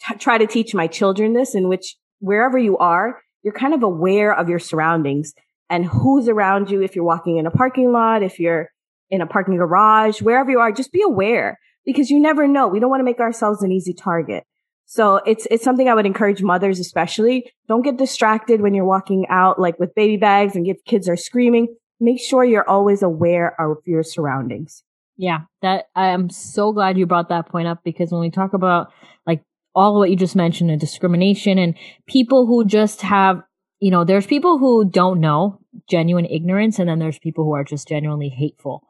t- 0.06 0.16
try 0.18 0.36
to 0.36 0.46
teach 0.46 0.74
my 0.74 0.86
children 0.88 1.32
this, 1.32 1.54
in 1.54 1.68
which 1.68 1.96
wherever 2.20 2.58
you 2.58 2.76
are, 2.76 3.22
you're 3.42 3.54
kind 3.54 3.72
of 3.72 3.82
aware 3.82 4.34
of 4.34 4.50
your 4.50 4.58
surroundings 4.58 5.32
and 5.70 5.86
who's 5.86 6.28
around 6.28 6.70
you. 6.70 6.82
If 6.82 6.94
you're 6.94 7.04
walking 7.04 7.38
in 7.38 7.46
a 7.46 7.50
parking 7.50 7.92
lot, 7.92 8.22
if 8.22 8.38
you're 8.38 8.68
in 9.08 9.22
a 9.22 9.26
parking 9.26 9.56
garage, 9.56 10.20
wherever 10.20 10.50
you 10.50 10.60
are, 10.60 10.70
just 10.70 10.92
be 10.92 11.00
aware 11.00 11.58
because 11.86 12.10
you 12.10 12.20
never 12.20 12.46
know. 12.46 12.68
We 12.68 12.78
don't 12.78 12.90
want 12.90 13.00
to 13.00 13.04
make 13.04 13.20
ourselves 13.20 13.62
an 13.62 13.72
easy 13.72 13.94
target. 13.94 14.44
So 14.84 15.22
it's 15.24 15.48
it's 15.50 15.64
something 15.64 15.88
I 15.88 15.94
would 15.94 16.04
encourage 16.04 16.42
mothers 16.42 16.78
especially. 16.78 17.50
Don't 17.68 17.80
get 17.80 17.96
distracted 17.96 18.60
when 18.60 18.74
you're 18.74 18.84
walking 18.84 19.24
out 19.30 19.58
like 19.58 19.78
with 19.78 19.94
baby 19.94 20.18
bags 20.18 20.56
and 20.56 20.66
if 20.66 20.84
kids 20.84 21.08
are 21.08 21.16
screaming 21.16 21.74
make 22.04 22.20
sure 22.20 22.44
you're 22.44 22.68
always 22.68 23.02
aware 23.02 23.58
of 23.60 23.78
your 23.86 24.02
surroundings. 24.02 24.82
Yeah, 25.16 25.40
that 25.62 25.86
I 25.94 26.08
am 26.08 26.28
so 26.28 26.72
glad 26.72 26.98
you 26.98 27.06
brought 27.06 27.28
that 27.28 27.48
point 27.48 27.68
up 27.68 27.84
because 27.84 28.10
when 28.10 28.20
we 28.20 28.30
talk 28.30 28.52
about 28.52 28.88
like 29.26 29.42
all 29.74 29.98
what 29.98 30.10
you 30.10 30.16
just 30.16 30.34
mentioned 30.34 30.70
and 30.70 30.80
discrimination 30.80 31.58
and 31.58 31.76
people 32.06 32.46
who 32.46 32.64
just 32.64 33.02
have, 33.02 33.42
you 33.78 33.90
know, 33.90 34.04
there's 34.04 34.26
people 34.26 34.58
who 34.58 34.84
don't 34.88 35.20
know 35.20 35.60
genuine 35.88 36.26
ignorance 36.26 36.78
and 36.78 36.88
then 36.88 36.98
there's 36.98 37.18
people 37.18 37.44
who 37.44 37.54
are 37.54 37.64
just 37.64 37.86
genuinely 37.86 38.28
hateful. 38.28 38.82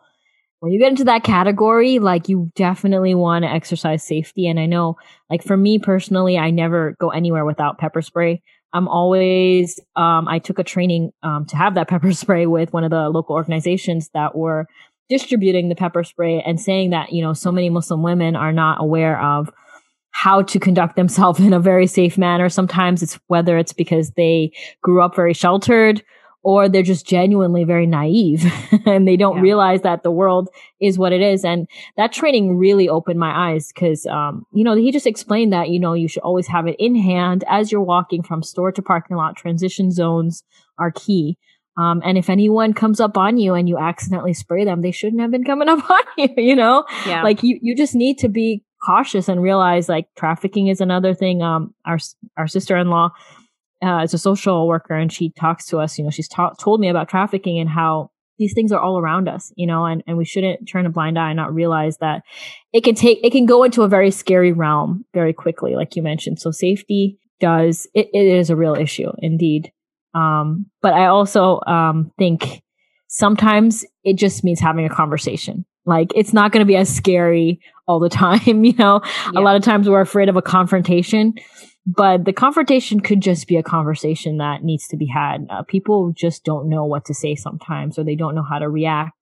When 0.61 0.73
you 0.73 0.79
get 0.79 0.91
into 0.91 1.05
that 1.05 1.25
category, 1.25 1.99
like 1.99 2.31
you 2.31 2.51
definitely 2.55 3.15
want 3.15 3.45
to 3.45 3.51
exercise 3.51 4.03
safety. 4.03 4.47
And 4.47 4.59
I 4.59 4.65
know, 4.65 4.97
like 5.29 5.43
for 5.43 5.59
me 5.59 5.79
personally, 5.79 6.39
I 6.39 6.51
never 6.51 6.97
go 6.99 7.11
anywhere 7.11 7.45
without 7.45 7.77
pepper 7.77 8.01
spray. 8.01 8.43
I'm 8.75 8.89
always, 8.89 9.81
um, 9.97 10.29
I 10.29 10.39
took 10.39 10.59
a 10.59 10.65
training, 10.65 11.13
um, 11.23 11.47
to 11.47 11.57
have 11.57 11.75
that 11.77 11.89
pepper 11.93 12.13
spray 12.13 12.47
with 12.47 12.73
one 12.73 12.85
of 12.85 12.91
the 12.91 13.09
local 13.09 13.35
organizations 13.35 14.11
that 14.13 14.37
were 14.37 14.67
distributing 15.09 15.69
the 15.69 15.75
pepper 15.75 16.05
spray 16.05 16.43
and 16.45 16.61
saying 16.61 16.91
that, 16.91 17.13
you 17.13 17.23
know, 17.23 17.33
so 17.33 17.53
many 17.53 17.71
Muslim 17.71 18.03
women 18.03 18.37
are 18.37 18.53
not 18.53 18.79
aware 18.81 19.21
of 19.23 19.51
how 20.11 20.43
to 20.43 20.59
conduct 20.59 20.97
themselves 20.97 21.41
in 21.47 21.53
a 21.53 21.61
very 21.61 21.87
safe 21.87 22.19
manner. 22.19 22.49
Sometimes 22.49 23.03
it's 23.03 23.19
whether 23.29 23.57
it's 23.57 23.73
because 23.73 24.11
they 24.13 24.53
grew 24.83 25.03
up 25.03 25.17
very 25.17 25.35
sheltered 25.35 26.03
or 26.45 26.69
they're 26.69 26.83
just 26.83 27.07
genuinely 27.07 27.65
very 27.65 27.87
naive 27.87 28.45
and 28.87 29.09
they 29.09 29.17
don't 29.17 29.37
yeah. 29.37 29.43
realize 29.43 29.81
that 29.81 30.03
the 30.03 30.11
world 30.11 30.51
is 30.79 30.99
what 30.99 31.13
it 31.13 31.23
is. 31.23 31.43
And 31.45 31.67
that 31.97 32.13
training 32.13 32.59
really 32.59 32.89
opened 32.89 33.19
my 33.19 33.51
eyes 33.53 33.73
because, 33.73 34.07
um, 34.07 34.47
you 34.53 34.63
know, 34.63 34.77
he 34.77 34.93
just 34.93 35.07
explained 35.07 35.55
that, 35.55 35.71
you 35.71 35.81
know, 35.81 35.95
you 35.95 36.07
should 36.07 36.23
always 36.23 36.47
have 36.47 36.67
it 36.67 36.77
in 36.79 36.95
hand 36.95 37.45
as 37.49 37.73
you're 37.73 37.81
walking 37.81 38.23
from 38.23 38.43
store 38.43 38.71
to 38.73 38.83
parking 38.83 39.17
lot. 39.17 39.37
Transition 39.37 39.91
zones 39.91 40.45
are 40.79 40.93
key. 40.93 41.39
Um, 41.79 42.03
and 42.05 42.19
if 42.19 42.29
anyone 42.31 42.75
comes 42.75 43.01
up 43.01 43.17
on 43.17 43.39
you 43.39 43.55
and 43.55 43.69
you 43.69 43.79
accidentally 43.79 44.35
spray 44.35 44.65
them, 44.65 44.83
they 44.83 44.93
shouldn't 44.93 45.23
have 45.23 45.31
been 45.31 45.45
coming 45.45 45.69
up 45.71 45.91
on 45.91 46.03
you, 46.19 46.29
you 46.37 46.55
know? 46.55 46.85
Yeah. 47.07 47.23
Like 47.23 47.43
you, 47.43 47.59
you 47.63 47.75
just 47.75 47.95
need 47.95 48.19
to 48.19 48.29
be 48.29 48.63
cautious 48.85 49.31
and 49.31 49.43
realize 49.43 49.89
like 49.89 50.09
trafficking 50.15 50.69
is 50.69 50.83
another 50.83 51.15
thing. 51.15 51.43
Um, 51.43 51.75
our, 51.87 51.99
our 52.37 52.47
sister-in-law, 52.47 53.13
uh, 53.85 54.03
as 54.03 54.15
a 54.15 54.19
social 54.19 54.67
worker 54.67 54.95
and 54.95 55.13
she 55.13 55.31
talks 55.31 55.67
to 55.67 55.79
us, 55.79 55.99
you 55.99 56.05
know, 56.05 56.11
she's 56.11 56.29
ta- 56.29 56.55
told 56.59 56.81
me 56.81 56.89
about 56.89 57.09
trafficking 57.09 57.59
and 57.59 57.69
how 57.69 58.11
these 58.39 58.55
things 58.55 58.73
are 58.73 58.81
all 58.81 58.99
around 58.99 59.29
us, 59.29 59.53
you 59.57 59.67
know, 59.67 59.85
and, 59.85 60.03
and 60.07 60.17
we 60.17 60.25
shouldn't 60.25 60.69
turn 60.69 60.87
a 60.87 60.91
blind 60.91 61.19
eye 61.19 61.31
and 61.31 61.37
not 61.37 61.55
realize 61.55 61.99
that 61.99 62.23
it 62.73 62.83
can 62.83 62.95
take, 62.95 63.21
it 63.23 63.31
can 63.31 63.47
go 63.47 63.63
into 63.63 63.83
a 63.83 63.89
very 63.89 64.11
scary 64.11 64.53
realm 64.53 65.05
very 65.15 65.33
quickly, 65.33 65.77
like 65.77 65.95
you 65.95 66.03
mentioned. 66.03 66.41
So 66.41 66.51
safety 66.51 67.19
does, 67.41 67.87
it, 67.95 68.09
it 68.13 68.27
is 68.27 68.51
a 68.51 68.57
real 68.57 68.75
issue 68.75 69.11
indeed. 69.19 69.71
Um, 70.15 70.67
but 70.81 70.95
I 70.95 71.07
also, 71.07 71.61
um, 71.67 72.11
think 72.19 72.63
sometimes 73.09 73.85
it 74.03 74.17
just 74.17 74.43
means 74.43 74.61
having 74.61 74.87
a 74.87 74.91
conversation. 74.91 75.65
Like 75.87 76.11
it's 76.15 76.33
not 76.33 76.51
going 76.51 76.61
to 76.61 76.67
be 76.67 76.77
as 76.77 76.95
scary 76.95 77.61
all 77.87 78.01
the 78.01 78.09
time, 78.09 78.65
you 78.65 78.73
know, 78.75 79.01
yeah. 79.05 79.39
a 79.39 79.43
lot 79.43 79.57
of 79.57 79.63
times 79.63 79.89
we're 79.89 80.01
afraid 80.01 80.29
of 80.29 80.37
a 80.37 80.43
confrontation 80.43 81.35
but 81.87 82.25
the 82.25 82.33
confrontation 82.33 83.01
could 83.01 83.21
just 83.21 83.47
be 83.47 83.57
a 83.57 83.63
conversation 83.63 84.39
that 84.39 84.65
needs 84.65 84.89
to 84.89 84.97
be 84.97 85.07
had. 85.07 85.47
Uh, 85.51 85.63
people 85.63 86.13
just 86.17 86.45
don't 86.45 86.69
know 86.69 86.85
what 86.85 87.05
to 87.07 87.15
say 87.15 87.35
sometimes, 87.35 87.99
or 87.99 88.05
they 88.05 88.15
don't 88.15 88.35
know 88.35 88.43
how 88.43 88.59
to 88.59 88.69
react. 88.69 89.13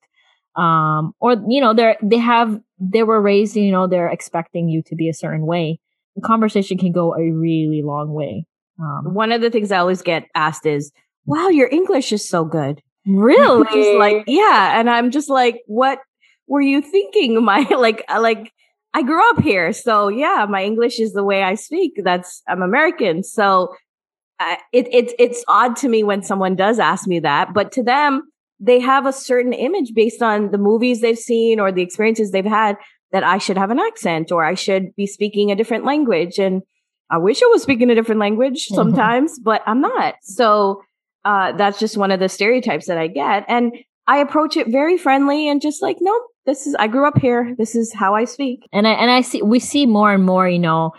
Um, 0.55 1.14
or 1.18 1.37
you 1.48 1.61
know, 1.61 1.75
they're 1.75 1.96
they 2.03 2.18
have 2.18 2.61
they 2.79 3.03
were 3.03 3.20
raised, 3.20 3.57
you 3.57 3.72
know, 3.72 3.87
they're 3.87 4.09
expecting 4.09 4.68
you 4.68 4.83
to 4.87 4.94
be 4.94 5.09
a 5.09 5.14
certain 5.14 5.46
way. 5.46 5.81
The 6.14 6.22
conversation 6.22 6.79
can 6.79 6.92
go 6.92 7.14
a 7.14 7.31
really 7.31 7.83
long 7.83 8.12
way. 8.12 8.46
Um, 8.79 9.14
One 9.14 9.33
of 9.33 9.40
the 9.40 9.51
things 9.51 9.72
I 9.72 9.79
always 9.79 10.03
get 10.03 10.29
asked 10.35 10.66
is, 10.66 10.92
"Wow, 11.27 11.48
your 11.48 11.68
English 11.68 12.12
is 12.12 12.29
so 12.29 12.44
good." 12.44 12.83
Really? 13.07 13.64
just 13.64 13.98
like, 13.98 14.25
yeah, 14.29 14.79
and 14.79 14.88
I'm 14.88 15.11
just 15.11 15.29
like, 15.31 15.62
"What 15.66 15.98
were 16.46 16.61
you 16.61 16.81
thinking?" 16.81 17.42
My 17.44 17.66
like, 17.70 18.05
like 18.09 18.53
I 18.95 19.03
grew 19.03 19.29
up 19.31 19.41
here. 19.41 19.73
So 19.73 20.09
yeah, 20.09 20.47
my 20.49 20.63
English 20.63 21.01
is 21.01 21.13
the 21.13 21.25
way 21.25 21.43
I 21.43 21.55
speak. 21.55 22.01
That's, 22.03 22.43
I'm 22.47 22.63
American. 22.63 23.23
So 23.23 23.75
uh, 24.39 24.57
it, 24.73 24.87
it, 24.93 25.15
it's 25.19 25.45
odd 25.49 25.77
to 25.77 25.89
me 25.89 26.03
when 26.03 26.23
someone 26.23 26.57
does 26.57 26.79
ask 26.79 27.07
me 27.07 27.21
that, 27.21 27.55
but 27.55 27.73
to 27.73 27.83
them, 27.83 28.23
they 28.61 28.81
have 28.81 29.07
a 29.07 29.13
certain 29.13 29.53
image 29.53 29.93
based 29.95 30.23
on 30.23 30.51
the 30.51 30.59
movies 30.59 31.01
they've 31.01 31.19
seen 31.19 31.59
or 31.59 31.73
the 31.73 31.83
experiences 31.83 32.31
they've 32.31 32.45
had 32.45 32.77
that 33.11 33.25
I 33.25 33.39
should 33.39 33.59
have 33.59 33.71
an 33.71 33.81
accent 33.81 34.31
or 34.31 34.45
I 34.45 34.55
should 34.55 34.95
be 34.95 35.07
speaking 35.07 35.51
a 35.51 35.57
different 35.57 35.85
language. 35.85 36.39
And 36.39 36.63
I 37.11 37.19
wish 37.19 37.43
I 37.43 37.47
was 37.47 37.63
speaking 37.63 37.91
a 37.91 37.95
different 37.95 38.21
language 38.21 38.67
sometimes, 38.69 39.33
mm-hmm. 39.33 39.45
but 39.45 39.63
I'm 39.67 39.81
not. 39.81 40.15
So, 40.23 40.83
uh, 41.25 41.53
that's 41.53 41.79
just 41.79 41.97
one 41.97 42.11
of 42.11 42.21
the 42.21 42.29
stereotypes 42.29 42.87
that 42.87 42.99
I 42.99 43.07
get. 43.07 43.45
And 43.47 43.73
I 44.07 44.19
approach 44.19 44.57
it 44.57 44.69
very 44.69 44.99
friendly 44.99 45.49
and 45.49 45.63
just 45.63 45.81
like, 45.83 45.99
nope, 46.01 46.23
this 46.47 46.67
is, 46.67 46.75
I 46.77 46.89
grew 46.89 47.07
up 47.07 47.19
here. 47.19 47.55
This 47.57 47.75
is 47.75 47.93
how 47.93 48.15
I 48.15 48.25
speak. 48.25 48.69
And 48.73 48.87
I, 48.87 48.93
and 48.93 49.11
I 49.11 49.21
see, 49.21 49.43
we 49.43 49.59
see 49.59 49.87
more 49.87 50.13
and 50.13 50.25
more, 50.25 50.49
you 50.49 50.59
know, 50.59 50.93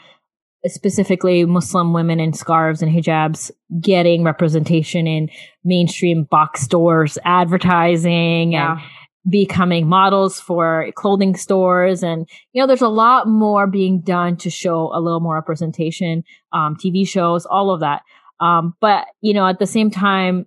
specifically 0.66 1.46
Muslim 1.46 1.94
women 1.94 2.20
in 2.20 2.34
scarves 2.34 2.82
and 2.82 2.92
hijabs 2.92 3.52
getting 3.82 4.24
representation 4.24 5.08
in 5.08 5.30
mainstream 5.64 6.24
box 6.24 6.62
stores, 6.62 7.18
advertising 7.26 8.54
yeah. 8.54 8.74
and 8.74 8.82
becoming 9.30 9.88
models 9.88 10.40
for 10.40 10.90
clothing 10.96 11.36
stores. 11.36 12.04
And, 12.04 12.28
you 12.54 12.62
know, 12.62 12.68
there's 12.68 12.82
a 12.82 12.88
lot 12.88 13.28
more 13.28 13.68
being 13.68 14.02
done 14.02 14.38
to 14.38 14.50
show 14.50 14.92
a 14.94 15.02
little 15.02 15.20
more 15.20 15.36
representation, 15.36 16.24
um, 16.54 16.78
TV 16.78 17.08
shows, 17.08 17.46
all 17.46 17.72
of 17.72 17.82
that. 17.82 18.04
Um, 18.40 18.76
but, 18.80 19.06
you 19.22 19.34
know, 19.34 19.48
at 19.48 19.60
the 19.60 19.66
same 19.66 19.92
time, 19.92 20.46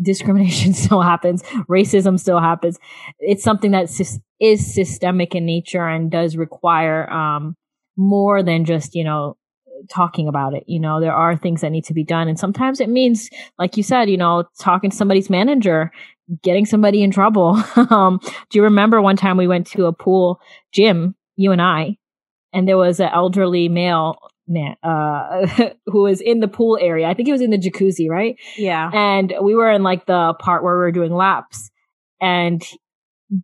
discrimination 0.00 0.72
still 0.74 1.02
happens. 1.02 1.42
Racism 1.68 2.18
still 2.18 2.40
happens. 2.40 2.78
It's 3.18 3.44
something 3.44 3.72
that 3.72 3.90
is 4.40 4.74
systemic 4.74 5.34
in 5.34 5.46
nature 5.46 5.86
and 5.86 6.10
does 6.10 6.36
require, 6.36 7.10
um, 7.10 7.56
more 7.96 8.42
than 8.42 8.64
just, 8.64 8.94
you 8.94 9.04
know, 9.04 9.36
talking 9.90 10.28
about 10.28 10.54
it. 10.54 10.64
You 10.66 10.80
know, 10.80 11.00
there 11.00 11.12
are 11.12 11.36
things 11.36 11.60
that 11.60 11.70
need 11.70 11.84
to 11.84 11.94
be 11.94 12.04
done. 12.04 12.28
And 12.28 12.38
sometimes 12.38 12.80
it 12.80 12.88
means, 12.88 13.28
like 13.58 13.76
you 13.76 13.82
said, 13.82 14.08
you 14.08 14.16
know, 14.16 14.44
talking 14.58 14.90
to 14.90 14.96
somebody's 14.96 15.28
manager, 15.28 15.90
getting 16.42 16.66
somebody 16.66 17.02
in 17.02 17.10
trouble. 17.10 17.62
um, 17.90 18.20
do 18.50 18.58
you 18.58 18.62
remember 18.62 19.02
one 19.02 19.16
time 19.16 19.36
we 19.36 19.46
went 19.46 19.66
to 19.68 19.86
a 19.86 19.92
pool 19.92 20.40
gym, 20.72 21.14
you 21.36 21.52
and 21.52 21.60
I, 21.60 21.96
and 22.52 22.68
there 22.68 22.78
was 22.78 23.00
an 23.00 23.10
elderly 23.12 23.68
male 23.68 24.16
man 24.52 24.76
uh 24.82 25.70
who 25.86 26.02
was 26.02 26.20
in 26.20 26.40
the 26.40 26.48
pool 26.48 26.78
area. 26.80 27.08
I 27.08 27.14
think 27.14 27.28
he 27.28 27.32
was 27.32 27.40
in 27.40 27.50
the 27.50 27.58
jacuzzi, 27.58 28.08
right? 28.08 28.36
Yeah. 28.56 28.90
And 28.92 29.32
we 29.42 29.54
were 29.54 29.70
in 29.70 29.82
like 29.82 30.06
the 30.06 30.34
part 30.38 30.62
where 30.62 30.74
we 30.74 30.80
were 30.80 30.92
doing 30.92 31.12
laps 31.12 31.70
and 32.20 32.62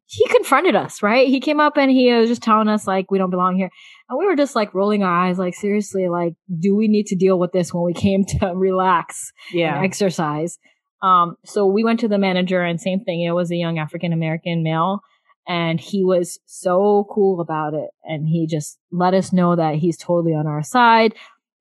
he 0.06 0.26
confronted 0.28 0.76
us, 0.76 1.02
right? 1.02 1.28
He 1.28 1.40
came 1.40 1.60
up 1.60 1.76
and 1.76 1.90
he 1.90 2.12
was 2.12 2.28
just 2.28 2.42
telling 2.42 2.68
us 2.68 2.86
like 2.86 3.10
we 3.10 3.18
don't 3.18 3.30
belong 3.30 3.56
here. 3.56 3.70
And 4.08 4.18
we 4.18 4.26
were 4.26 4.36
just 4.36 4.54
like 4.54 4.74
rolling 4.74 5.02
our 5.02 5.26
eyes, 5.26 5.38
like 5.38 5.54
seriously, 5.54 6.08
like, 6.08 6.34
do 6.58 6.74
we 6.74 6.88
need 6.88 7.06
to 7.06 7.16
deal 7.16 7.38
with 7.38 7.52
this 7.52 7.72
when 7.72 7.84
we 7.84 7.94
came 7.94 8.24
to 8.24 8.52
relax 8.54 9.32
yeah. 9.52 9.76
and 9.76 9.84
exercise? 9.84 10.58
Um, 11.02 11.36
so 11.44 11.66
we 11.66 11.84
went 11.84 12.00
to 12.00 12.08
the 12.08 12.18
manager 12.18 12.62
and 12.62 12.80
same 12.80 13.00
thing. 13.00 13.22
It 13.22 13.32
was 13.32 13.50
a 13.50 13.56
young 13.56 13.78
African 13.78 14.12
American 14.12 14.62
male 14.62 15.00
and 15.48 15.80
he 15.80 16.04
was 16.04 16.38
so 16.44 17.08
cool 17.10 17.40
about 17.40 17.72
it. 17.72 17.88
And 18.04 18.28
he 18.28 18.46
just 18.46 18.78
let 18.92 19.14
us 19.14 19.32
know 19.32 19.56
that 19.56 19.76
he's 19.76 19.96
totally 19.96 20.34
on 20.34 20.46
our 20.46 20.62
side, 20.62 21.14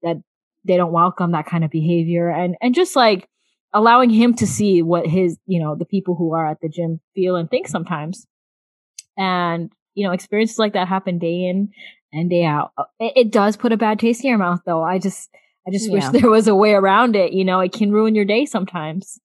that 0.04 0.17
they 0.65 0.76
don't 0.76 0.91
welcome 0.91 1.32
that 1.32 1.45
kind 1.45 1.63
of 1.63 1.71
behavior 1.71 2.30
and, 2.30 2.58
and 2.62 2.76
just 2.76 2.97
like 2.97 3.30
allowing 3.73 4.10
him 4.10 4.34
to 4.36 4.45
see 4.45 4.82
what 4.82 5.08
his, 5.08 5.38
you 5.45 5.62
know, 5.62 5.76
the 5.76 5.86
people 5.86 6.15
who 6.15 6.34
are 6.34 6.45
at 6.45 6.60
the 6.62 6.67
gym 6.67 7.00
feel 7.15 7.38
and 7.38 7.50
think 7.50 7.67
sometimes. 7.67 8.28
And, 9.17 9.71
you 9.95 10.06
know, 10.06 10.12
experiences 10.12 10.60
like 10.60 10.73
that 10.73 10.89
happen 10.89 11.17
day 11.17 11.45
in 11.45 11.71
and 12.12 12.30
day 12.30 12.43
out. 12.43 12.71
Uh, 12.78 12.84
it, 13.00 13.13
it 13.15 13.32
does 13.32 13.56
put 13.56 13.71
a 13.71 13.78
bad 13.78 14.00
taste 14.00 14.23
in 14.23 14.30
your 14.30 14.38
mouth 14.38 14.60
though. 14.65 14.84
I 14.84 15.00
just, 15.00 15.30
I 15.65 15.71
just 15.71 15.88
yeah. 15.88 15.93
wish 15.93 16.21
there 16.21 16.30
was 16.30 16.50
a 16.50 16.56
way 16.56 16.73
around 16.73 17.15
it. 17.15 17.32
You 17.32 17.45
know, 17.45 17.62
it 17.62 17.71
can 17.71 17.91
ruin 17.91 18.15
your 18.15 18.26
day 18.26 18.45
sometimes. 18.45 19.17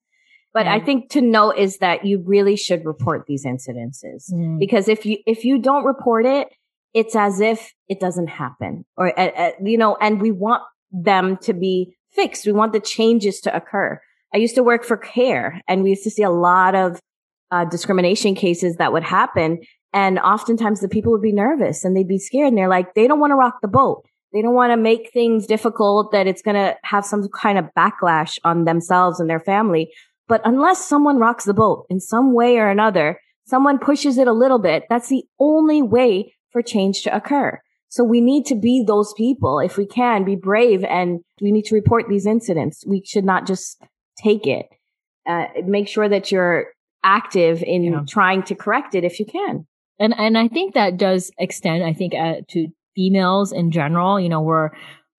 But 0.55 0.67
I 0.67 0.81
think 0.81 1.09
to 1.11 1.23
note 1.23 1.57
is 1.57 1.79
that 1.79 2.05
you 2.05 2.23
really 2.27 2.57
should 2.57 2.85
report 2.85 3.25
these 3.27 3.47
incidences 3.47 4.31
mm. 4.31 4.59
because 4.59 4.87
if 4.87 5.07
you, 5.07 5.17
if 5.27 5.45
you 5.45 5.59
don't 5.59 5.85
report 5.85 6.27
it, 6.27 6.49
it's 6.93 7.17
as 7.17 7.41
if 7.41 7.73
it 7.89 8.01
doesn't 8.01 8.27
happen 8.27 8.85
or, 8.99 9.19
uh, 9.19 9.53
you 9.63 9.79
know, 9.79 9.97
and 9.99 10.21
we 10.21 10.31
want 10.31 10.63
them 10.91 11.39
to 11.39 11.55
be 11.55 11.97
fixed. 12.11 12.45
We 12.45 12.53
want 12.53 12.75
the 12.75 12.81
changes 12.81 13.41
to 13.41 13.57
occur. 13.57 13.99
I 14.35 14.39
used 14.39 14.55
to 14.57 14.63
work 14.63 14.85
for 14.85 14.99
CAIR 14.99 15.61
and 15.69 15.83
we 15.83 15.91
used 15.91 16.05
to 16.05 16.11
see 16.11 16.23
a 16.23 16.31
lot 16.31 16.75
of 16.75 17.01
uh, 17.51 17.65
discrimination 17.65 18.35
cases 18.35 18.77
that 18.77 18.93
would 18.93 19.05
happen. 19.05 19.61
And 19.93 20.19
oftentimes 20.19 20.81
the 20.81 20.89
people 20.89 21.13
would 21.13 21.23
be 21.23 21.33
nervous 21.33 21.85
and 21.85 21.97
they'd 21.97 22.09
be 22.09 22.19
scared 22.19 22.49
and 22.49 22.59
they're 22.59 22.69
like, 22.69 22.95
they 22.95 23.07
don't 23.07 23.21
want 23.21 23.31
to 23.31 23.37
rock 23.37 23.59
the 23.63 23.69
boat. 23.69 24.05
They 24.33 24.41
don't 24.41 24.55
want 24.55 24.73
to 24.73 24.79
make 24.79 25.11
things 25.13 25.47
difficult 25.47 26.13
that 26.13 26.27
it's 26.27 26.41
going 26.41 26.55
to 26.55 26.75
have 26.85 27.05
some 27.05 27.29
kind 27.29 27.59
of 27.59 27.67
backlash 27.77 28.39
on 28.45 28.65
themselves 28.65 29.21
and 29.21 29.29
their 29.29 29.41
family. 29.41 29.93
But 30.33 30.41
unless 30.47 30.83
someone 30.83 31.19
rocks 31.19 31.45
the 31.45 31.53
boat 31.53 31.85
in 31.91 32.01
some 32.01 32.33
way 32.33 32.57
or 32.57 32.71
another, 32.71 33.21
someone 33.45 33.79
pushes 33.79 34.17
it 34.17 34.27
a 34.27 34.33
little 34.33 34.59
bit, 34.59 34.85
that's 34.89 35.11
the 35.11 35.25
only 35.39 35.83
way 35.83 36.35
for 36.53 36.63
change 36.63 37.03
to 37.03 37.15
occur. 37.15 37.61
So 37.91 38.03
we 38.03 38.23
need 38.23 38.47
to 38.47 38.55
be 38.55 38.83
those 38.83 39.13
people. 39.13 39.59
If 39.59 39.77
we 39.77 39.85
can 39.85 40.25
be 40.25 40.35
brave 40.35 40.85
and 40.85 41.21
we 41.43 41.53
need 41.53 41.67
to 41.67 41.75
report 41.75 42.07
these 42.09 42.25
incidents. 42.25 42.83
We 42.87 43.03
should 43.05 43.27
not 43.27 43.47
just 43.47 43.85
take 44.17 44.47
it. 44.47 44.71
Uh, 45.29 45.49
make 45.67 45.87
sure 45.87 46.09
that 46.09 46.33
you're 46.33 46.69
active 47.05 47.63
in 47.63 47.85
yeah. 47.85 48.01
trying 48.09 48.43
to 48.45 48.55
correct 48.55 48.95
it 48.95 49.05
if 49.05 49.21
you 49.21 49.27
can. 49.27 49.67
And, 49.99 50.15
and 50.17 50.39
I 50.39 50.49
think 50.49 50.73
that 50.73 50.97
does 50.97 51.31
extend, 51.39 51.85
I 51.85 51.93
think, 51.93 52.15
uh, 52.15 52.37
to 52.53 52.69
females 52.97 53.53
in 53.53 53.71
general. 53.71 54.19
You 54.19 54.31
know, 54.31 54.41
we're, 54.41 54.71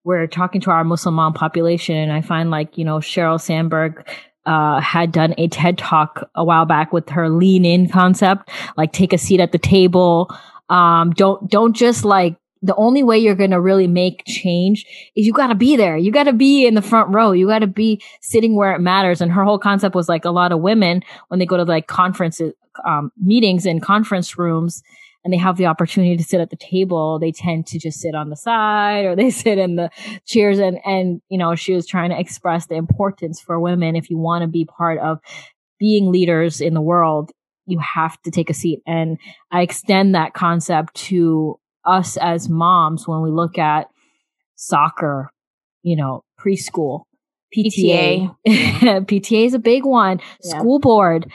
we're 0.02 0.26
talking 0.26 0.60
to 0.62 0.72
our 0.72 0.82
Muslim 0.82 1.14
mom 1.14 1.34
population 1.34 1.94
and 1.94 2.10
I 2.10 2.20
find 2.20 2.50
like, 2.50 2.76
you 2.76 2.84
know, 2.84 2.96
Sheryl 2.96 3.40
Sandberg, 3.40 4.04
uh, 4.46 4.80
had 4.80 5.12
done 5.12 5.34
a 5.38 5.48
TED 5.48 5.78
talk 5.78 6.28
a 6.34 6.44
while 6.44 6.66
back 6.66 6.92
with 6.92 7.08
her 7.10 7.28
lean 7.28 7.64
in 7.64 7.88
concept, 7.88 8.50
like 8.76 8.92
take 8.92 9.12
a 9.12 9.18
seat 9.18 9.40
at 9.40 9.52
the 9.52 9.58
table. 9.58 10.34
Um, 10.68 11.12
don't, 11.12 11.50
don't 11.50 11.74
just 11.74 12.04
like, 12.04 12.36
the 12.62 12.74
only 12.76 13.02
way 13.02 13.18
you're 13.18 13.34
going 13.34 13.50
to 13.50 13.60
really 13.60 13.86
make 13.86 14.24
change 14.26 14.86
is 15.14 15.26
you 15.26 15.34
got 15.34 15.48
to 15.48 15.54
be 15.54 15.76
there. 15.76 15.98
You 15.98 16.10
got 16.10 16.24
to 16.24 16.32
be 16.32 16.66
in 16.66 16.74
the 16.74 16.80
front 16.80 17.14
row. 17.14 17.32
You 17.32 17.46
got 17.46 17.58
to 17.58 17.66
be 17.66 18.00
sitting 18.22 18.56
where 18.56 18.74
it 18.74 18.80
matters. 18.80 19.20
And 19.20 19.30
her 19.30 19.44
whole 19.44 19.58
concept 19.58 19.94
was 19.94 20.08
like 20.08 20.24
a 20.24 20.30
lot 20.30 20.50
of 20.50 20.60
women 20.60 21.02
when 21.28 21.40
they 21.40 21.44
go 21.44 21.58
to 21.58 21.64
like 21.64 21.88
conferences, 21.88 22.54
um, 22.86 23.12
meetings 23.22 23.66
in 23.66 23.80
conference 23.80 24.38
rooms, 24.38 24.82
and 25.24 25.32
they 25.32 25.38
have 25.38 25.56
the 25.56 25.66
opportunity 25.66 26.16
to 26.16 26.22
sit 26.22 26.40
at 26.40 26.50
the 26.50 26.56
table, 26.56 27.18
they 27.18 27.32
tend 27.32 27.66
to 27.68 27.78
just 27.78 27.98
sit 27.98 28.14
on 28.14 28.28
the 28.28 28.36
side 28.36 29.06
or 29.06 29.16
they 29.16 29.30
sit 29.44 29.58
in 29.58 29.76
the 29.76 29.90
chairs. 30.26 30.58
And, 30.58 30.78
and, 30.84 31.22
you 31.30 31.38
know, 31.38 31.54
she 31.54 31.72
was 31.72 31.86
trying 31.86 32.10
to 32.10 32.20
express 32.20 32.66
the 32.66 32.74
importance 32.74 33.40
for 33.40 33.58
women. 33.58 33.96
If 33.96 34.10
you 34.10 34.18
want 34.18 34.42
to 34.42 34.48
be 34.48 34.66
part 34.66 34.98
of 34.98 35.18
being 35.78 36.12
leaders 36.12 36.60
in 36.60 36.74
the 36.74 36.82
world, 36.82 37.32
you 37.66 37.78
have 37.78 38.20
to 38.22 38.30
take 38.30 38.50
a 38.50 38.54
seat. 38.54 38.82
And 38.86 39.18
I 39.50 39.62
extend 39.62 40.14
that 40.14 40.34
concept 40.34 40.94
to 41.06 41.58
us 41.86 42.18
as 42.18 42.48
moms 42.48 43.08
when 43.08 43.22
we 43.22 43.30
look 43.30 43.56
at 43.58 43.88
soccer, 44.56 45.30
you 45.82 45.96
know, 45.96 46.22
preschool, 46.38 47.04
PTA. 47.56 48.34
PTA, 48.46 49.06
PTA 49.06 49.46
is 49.46 49.54
a 49.54 49.58
big 49.58 49.86
one. 49.86 50.20
Yeah. 50.42 50.58
School 50.58 50.78
board. 50.80 51.30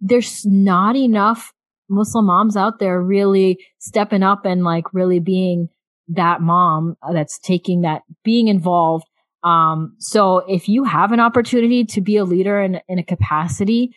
There's 0.00 0.44
not 0.46 0.96
enough 0.96 1.52
Muslim 1.88 2.26
moms 2.26 2.56
out 2.56 2.78
there 2.78 3.00
really 3.00 3.58
stepping 3.78 4.22
up 4.22 4.44
and 4.44 4.64
like 4.64 4.92
really 4.92 5.20
being 5.20 5.68
that 6.08 6.40
mom 6.40 6.96
that's 7.12 7.38
taking 7.38 7.82
that, 7.82 8.02
being 8.24 8.48
involved. 8.48 9.06
Um, 9.42 9.94
so 9.98 10.38
if 10.48 10.68
you 10.68 10.84
have 10.84 11.12
an 11.12 11.20
opportunity 11.20 11.84
to 11.84 12.00
be 12.00 12.16
a 12.16 12.24
leader 12.24 12.60
in, 12.60 12.80
in 12.88 12.98
a 12.98 13.04
capacity, 13.04 13.94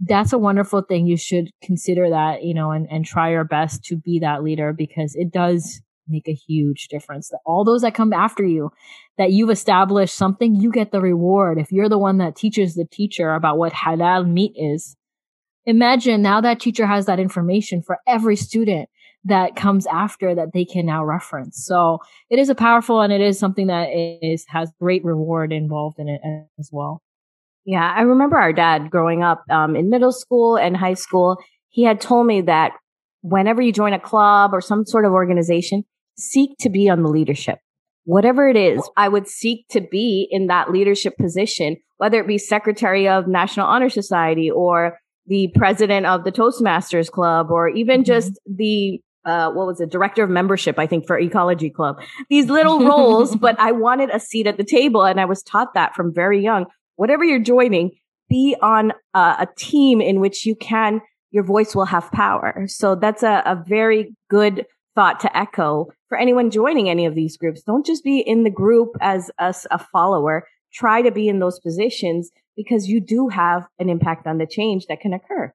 that's 0.00 0.32
a 0.32 0.38
wonderful 0.38 0.82
thing. 0.82 1.06
You 1.06 1.16
should 1.16 1.50
consider 1.62 2.10
that, 2.10 2.44
you 2.44 2.54
know, 2.54 2.70
and, 2.70 2.86
and 2.90 3.04
try 3.04 3.30
your 3.30 3.44
best 3.44 3.84
to 3.86 3.96
be 3.96 4.20
that 4.20 4.44
leader 4.44 4.72
because 4.72 5.14
it 5.16 5.32
does 5.32 5.80
make 6.06 6.28
a 6.28 6.34
huge 6.34 6.88
difference. 6.88 7.28
That 7.30 7.40
all 7.44 7.64
those 7.64 7.82
that 7.82 7.94
come 7.94 8.12
after 8.12 8.44
you, 8.44 8.70
that 9.18 9.32
you've 9.32 9.50
established 9.50 10.14
something, 10.14 10.54
you 10.54 10.70
get 10.70 10.92
the 10.92 11.00
reward. 11.00 11.58
If 11.58 11.72
you're 11.72 11.88
the 11.88 11.98
one 11.98 12.18
that 12.18 12.36
teaches 12.36 12.74
the 12.74 12.84
teacher 12.84 13.34
about 13.34 13.58
what 13.58 13.72
halal 13.72 14.28
meat 14.28 14.52
is, 14.56 14.96
imagine 15.68 16.22
now 16.22 16.40
that 16.40 16.60
teacher 16.60 16.86
has 16.86 17.04
that 17.06 17.20
information 17.20 17.82
for 17.82 17.98
every 18.06 18.36
student 18.36 18.88
that 19.24 19.54
comes 19.54 19.86
after 19.86 20.34
that 20.34 20.52
they 20.54 20.64
can 20.64 20.86
now 20.86 21.04
reference. 21.04 21.62
So 21.66 21.98
it 22.30 22.38
is 22.38 22.48
a 22.48 22.54
powerful 22.54 23.02
and 23.02 23.12
it 23.12 23.20
is 23.20 23.38
something 23.38 23.66
that 23.66 23.88
is 24.22 24.46
has 24.48 24.72
great 24.80 25.04
reward 25.04 25.52
involved 25.52 25.98
in 25.98 26.08
it 26.08 26.22
as 26.58 26.70
well. 26.72 27.02
Yeah, 27.66 27.92
I 27.94 28.00
remember 28.00 28.38
our 28.38 28.52
dad 28.52 28.90
growing 28.90 29.22
up 29.22 29.44
um, 29.50 29.76
in 29.76 29.90
middle 29.90 30.12
school 30.12 30.56
and 30.56 30.74
high 30.74 30.94
school. 30.94 31.36
He 31.68 31.84
had 31.84 32.00
told 32.00 32.26
me 32.26 32.40
that 32.42 32.72
whenever 33.20 33.60
you 33.60 33.72
join 33.72 33.92
a 33.92 34.00
club 34.00 34.54
or 34.54 34.62
some 34.62 34.86
sort 34.86 35.04
of 35.04 35.12
organization, 35.12 35.84
seek 36.16 36.52
to 36.60 36.70
be 36.70 36.88
on 36.88 37.02
the 37.02 37.10
leadership. 37.10 37.58
Whatever 38.04 38.48
it 38.48 38.56
is, 38.56 38.88
I 38.96 39.08
would 39.08 39.28
seek 39.28 39.68
to 39.68 39.82
be 39.82 40.26
in 40.30 40.46
that 40.46 40.70
leadership 40.70 41.18
position, 41.18 41.76
whether 41.98 42.18
it 42.18 42.26
be 42.26 42.38
secretary 42.38 43.06
of 43.06 43.28
National 43.28 43.66
Honor 43.66 43.90
Society 43.90 44.50
or 44.50 44.98
the 45.28 45.52
president 45.54 46.06
of 46.06 46.24
the 46.24 46.32
Toastmasters 46.32 47.10
Club 47.10 47.50
or 47.50 47.68
even 47.68 47.98
mm-hmm. 47.98 48.06
just 48.06 48.38
the 48.46 49.00
uh, 49.24 49.50
what 49.50 49.66
was 49.66 49.80
it, 49.80 49.90
director 49.90 50.24
of 50.24 50.30
membership, 50.30 50.78
I 50.78 50.86
think, 50.86 51.06
for 51.06 51.18
Ecology 51.18 51.68
Club. 51.68 52.00
These 52.30 52.46
little 52.46 52.80
roles, 52.86 53.36
but 53.36 53.58
I 53.60 53.72
wanted 53.72 54.08
a 54.10 54.18
seat 54.18 54.46
at 54.46 54.56
the 54.56 54.64
table. 54.64 55.04
And 55.04 55.20
I 55.20 55.26
was 55.26 55.42
taught 55.42 55.74
that 55.74 55.94
from 55.94 56.14
very 56.14 56.42
young. 56.42 56.64
Whatever 56.96 57.24
you're 57.24 57.38
joining, 57.38 57.90
be 58.30 58.56
on 58.62 58.92
uh, 59.12 59.36
a 59.40 59.48
team 59.58 60.00
in 60.00 60.20
which 60.20 60.46
you 60.46 60.54
can, 60.54 61.02
your 61.30 61.44
voice 61.44 61.74
will 61.74 61.84
have 61.84 62.10
power. 62.10 62.64
So 62.68 62.94
that's 62.94 63.22
a, 63.22 63.42
a 63.44 63.62
very 63.66 64.14
good 64.30 64.64
thought 64.94 65.20
to 65.20 65.36
echo 65.36 65.88
for 66.08 66.18
anyone 66.18 66.50
joining 66.50 66.88
any 66.88 67.04
of 67.04 67.14
these 67.14 67.36
groups. 67.36 67.62
Don't 67.62 67.84
just 67.84 68.02
be 68.02 68.20
in 68.20 68.44
the 68.44 68.50
group 68.50 68.96
as 69.00 69.30
us 69.38 69.66
a 69.70 69.78
follower. 69.78 70.46
Try 70.72 71.02
to 71.02 71.10
be 71.10 71.28
in 71.28 71.38
those 71.38 71.60
positions 71.60 72.30
because 72.58 72.88
you 72.88 73.00
do 73.00 73.28
have 73.28 73.66
an 73.78 73.88
impact 73.88 74.26
on 74.26 74.36
the 74.38 74.46
change 74.46 74.86
that 74.88 75.00
can 75.00 75.14
occur. 75.14 75.54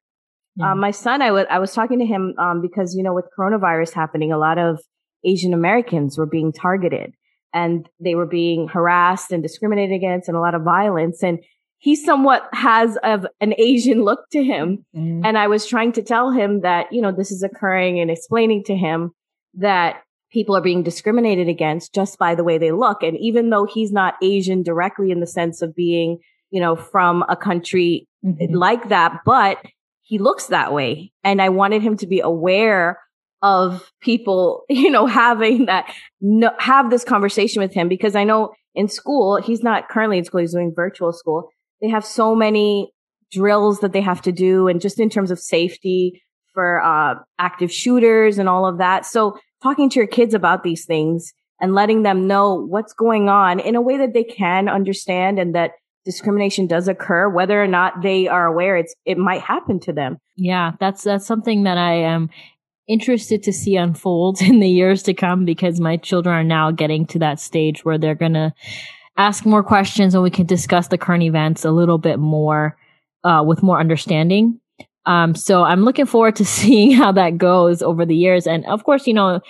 Yeah. 0.56 0.72
Um, 0.72 0.80
my 0.80 0.92
son, 0.92 1.22
I 1.22 1.32
was 1.32 1.46
I 1.50 1.60
was 1.60 1.74
talking 1.74 2.00
to 2.00 2.06
him 2.06 2.34
um, 2.40 2.62
because 2.62 2.96
you 2.96 3.04
know 3.04 3.14
with 3.14 3.26
coronavirus 3.38 3.94
happening, 3.94 4.32
a 4.32 4.38
lot 4.38 4.58
of 4.58 4.80
Asian 5.26 5.54
Americans 5.54 6.18
were 6.18 6.26
being 6.26 6.54
targeted 6.54 7.14
and 7.54 7.88
they 8.00 8.16
were 8.16 8.26
being 8.26 8.68
harassed 8.68 9.32
and 9.32 9.44
discriminated 9.44 9.96
against, 9.96 10.28
and 10.28 10.38
a 10.38 10.40
lot 10.40 10.56
of 10.56 10.64
violence. 10.64 11.22
And 11.22 11.40
he 11.80 11.96
somewhat 11.96 12.48
has 12.54 12.98
of 13.04 13.28
an 13.42 13.54
Asian 13.58 14.04
look 14.04 14.22
to 14.32 14.42
him. 14.42 14.86
Mm. 14.96 15.22
And 15.26 15.38
I 15.38 15.48
was 15.48 15.66
trying 15.66 15.92
to 15.94 16.02
tell 16.02 16.32
him 16.32 16.62
that 16.62 16.88
you 16.92 17.02
know 17.02 17.12
this 17.12 17.32
is 17.32 17.44
occurring 17.44 18.00
and 18.00 18.10
explaining 18.10 18.64
to 18.66 18.76
him 18.76 19.12
that 19.56 20.04
people 20.32 20.56
are 20.56 20.62
being 20.62 20.84
discriminated 20.84 21.48
against 21.48 21.94
just 21.94 22.18
by 22.18 22.34
the 22.34 22.44
way 22.44 22.58
they 22.58 22.72
look. 22.72 23.04
And 23.04 23.18
even 23.18 23.50
though 23.50 23.66
he's 23.66 23.92
not 23.92 24.16
Asian 24.22 24.64
directly 24.64 25.12
in 25.12 25.20
the 25.20 25.28
sense 25.28 25.62
of 25.62 25.76
being, 25.76 26.20
you 26.54 26.62
know, 26.62 26.76
from 26.76 27.26
a 27.28 27.36
country 27.36 28.08
mm-hmm. 28.24 28.54
like 28.54 28.90
that, 28.90 29.22
but 29.26 29.58
he 30.04 30.20
looks 30.20 30.46
that 30.48 30.72
way. 30.72 31.12
And 31.24 31.42
I 31.42 31.50
wanted 31.50 31.82
him 31.82 31.98
to 31.98 32.08
be 32.08 32.20
aware 32.20 33.00
of 33.42 33.92
people, 34.02 34.64
you 34.70 34.92
know, 34.92 35.08
having 35.08 35.66
that, 35.66 35.92
no, 36.22 36.52
have 36.60 36.92
this 36.92 37.04
conversation 37.04 37.60
with 37.60 37.74
him 37.74 37.90
because 37.90 38.16
I 38.16 38.24
know 38.24 38.54
in 38.76 38.88
school, 38.88 39.42
he's 39.42 39.64
not 39.64 39.90
currently 39.90 40.20
in 40.20 40.26
school, 40.26 40.42
he's 40.42 40.54
doing 40.54 40.72
virtual 40.76 41.12
school. 41.12 41.50
They 41.82 41.90
have 41.90 42.06
so 42.06 42.36
many 42.36 42.92
drills 43.32 43.80
that 43.80 43.92
they 43.92 44.02
have 44.02 44.22
to 44.22 44.32
do. 44.32 44.68
And 44.68 44.80
just 44.80 45.00
in 45.00 45.10
terms 45.10 45.32
of 45.32 45.40
safety 45.40 46.22
for, 46.54 46.84
uh, 46.84 47.16
active 47.40 47.72
shooters 47.72 48.38
and 48.38 48.48
all 48.48 48.68
of 48.68 48.78
that. 48.78 49.08
So 49.08 49.40
talking 49.64 49.90
to 49.90 50.00
your 50.00 50.08
kids 50.08 50.36
about 50.36 50.62
these 50.62 50.86
things 50.86 51.34
and 51.60 51.74
letting 51.74 52.04
them 52.04 52.28
know 52.28 52.54
what's 52.54 52.94
going 52.94 53.28
on 53.28 53.60
in 53.60 53.76
a 53.76 53.82
way 53.82 53.98
that 53.98 54.14
they 54.14 54.24
can 54.24 54.70
understand 54.70 55.40
and 55.40 55.56
that 55.56 55.72
discrimination 56.06 56.68
does 56.68 56.88
occur, 56.88 57.30
whether 57.30 57.62
or 57.62 57.68
not 57.68 58.02
they 58.02 58.28
are 58.28 58.46
aware 58.46 58.78
it's 58.78 58.94
it 59.06 59.18
might 59.18 59.42
happen 59.42 59.80
to 59.82 59.94
them. 59.94 60.18
Yeah, 60.36 60.74
that's 60.80 61.04
that's 61.04 61.26
something 61.26 61.64
that 61.64 61.78
I 61.78 61.94
am 61.94 62.30
interested 62.88 63.44
to 63.44 63.54
see 63.54 63.76
unfold 63.76 64.42
in 64.42 64.60
the 64.60 64.70
years 64.70 65.04
to 65.04 65.14
come 65.14 65.46
because 65.46 65.80
my 65.80 65.98
children 65.98 66.36
are 66.36 66.44
now 66.44 66.72
getting 66.72 67.06
to 67.08 67.20
that 67.20 67.40
stage 67.40 67.86
where 67.86 67.98
they're 67.98 68.16
gonna 68.16 68.54
ask 69.18 69.46
more 69.46 69.64
questions 69.64 70.14
and 70.14 70.24
we 70.24 70.32
can 70.32 70.46
discuss 70.46 70.88
the 70.88 70.98
current 70.98 71.24
events 71.24 71.66
a 71.66 71.72
little 71.72 71.98
bit 71.98 72.20
more 72.20 72.78
uh, 73.24 73.44
with 73.46 73.64
more 73.64 73.80
understanding. 73.80 74.60
Um, 75.06 75.36
so 75.36 75.64
I'm 75.64 75.84
looking 75.84 76.06
forward 76.06 76.36
to 76.38 76.46
seeing 76.60 76.92
how 76.92 77.12
that 77.14 77.38
goes 77.38 77.82
over 77.82 78.06
the 78.06 78.16
years. 78.16 78.48
And 78.48 78.66
of 78.66 78.84
course, 78.84 79.08
you 79.08 79.14
know, 79.14 79.42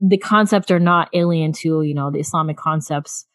the 0.00 0.18
concepts 0.18 0.70
are 0.70 0.80
not 0.80 1.08
alien 1.12 1.52
to, 1.52 1.82
you 1.82 1.94
know, 1.94 2.10
the 2.10 2.18
Islamic 2.18 2.56
concepts 2.56 3.26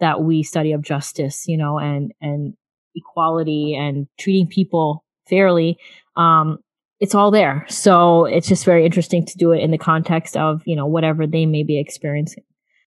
that 0.00 0.22
we 0.22 0.42
study 0.42 0.72
of 0.72 0.82
justice, 0.82 1.46
you 1.46 1.56
know, 1.56 1.78
and, 1.78 2.12
and 2.20 2.54
equality 2.94 3.74
and 3.74 4.06
treating 4.18 4.46
people 4.46 5.04
fairly. 5.28 5.78
Um, 6.16 6.58
it's 7.00 7.14
all 7.14 7.30
there. 7.30 7.66
So 7.68 8.24
it's 8.24 8.48
just 8.48 8.64
very 8.64 8.84
interesting 8.86 9.26
to 9.26 9.36
do 9.36 9.52
it 9.52 9.60
in 9.60 9.70
the 9.70 9.78
context 9.78 10.36
of, 10.36 10.62
you 10.64 10.76
know, 10.76 10.86
whatever 10.86 11.26
they 11.26 11.44
may 11.46 11.62
be 11.62 11.78
experiencing. 11.78 12.44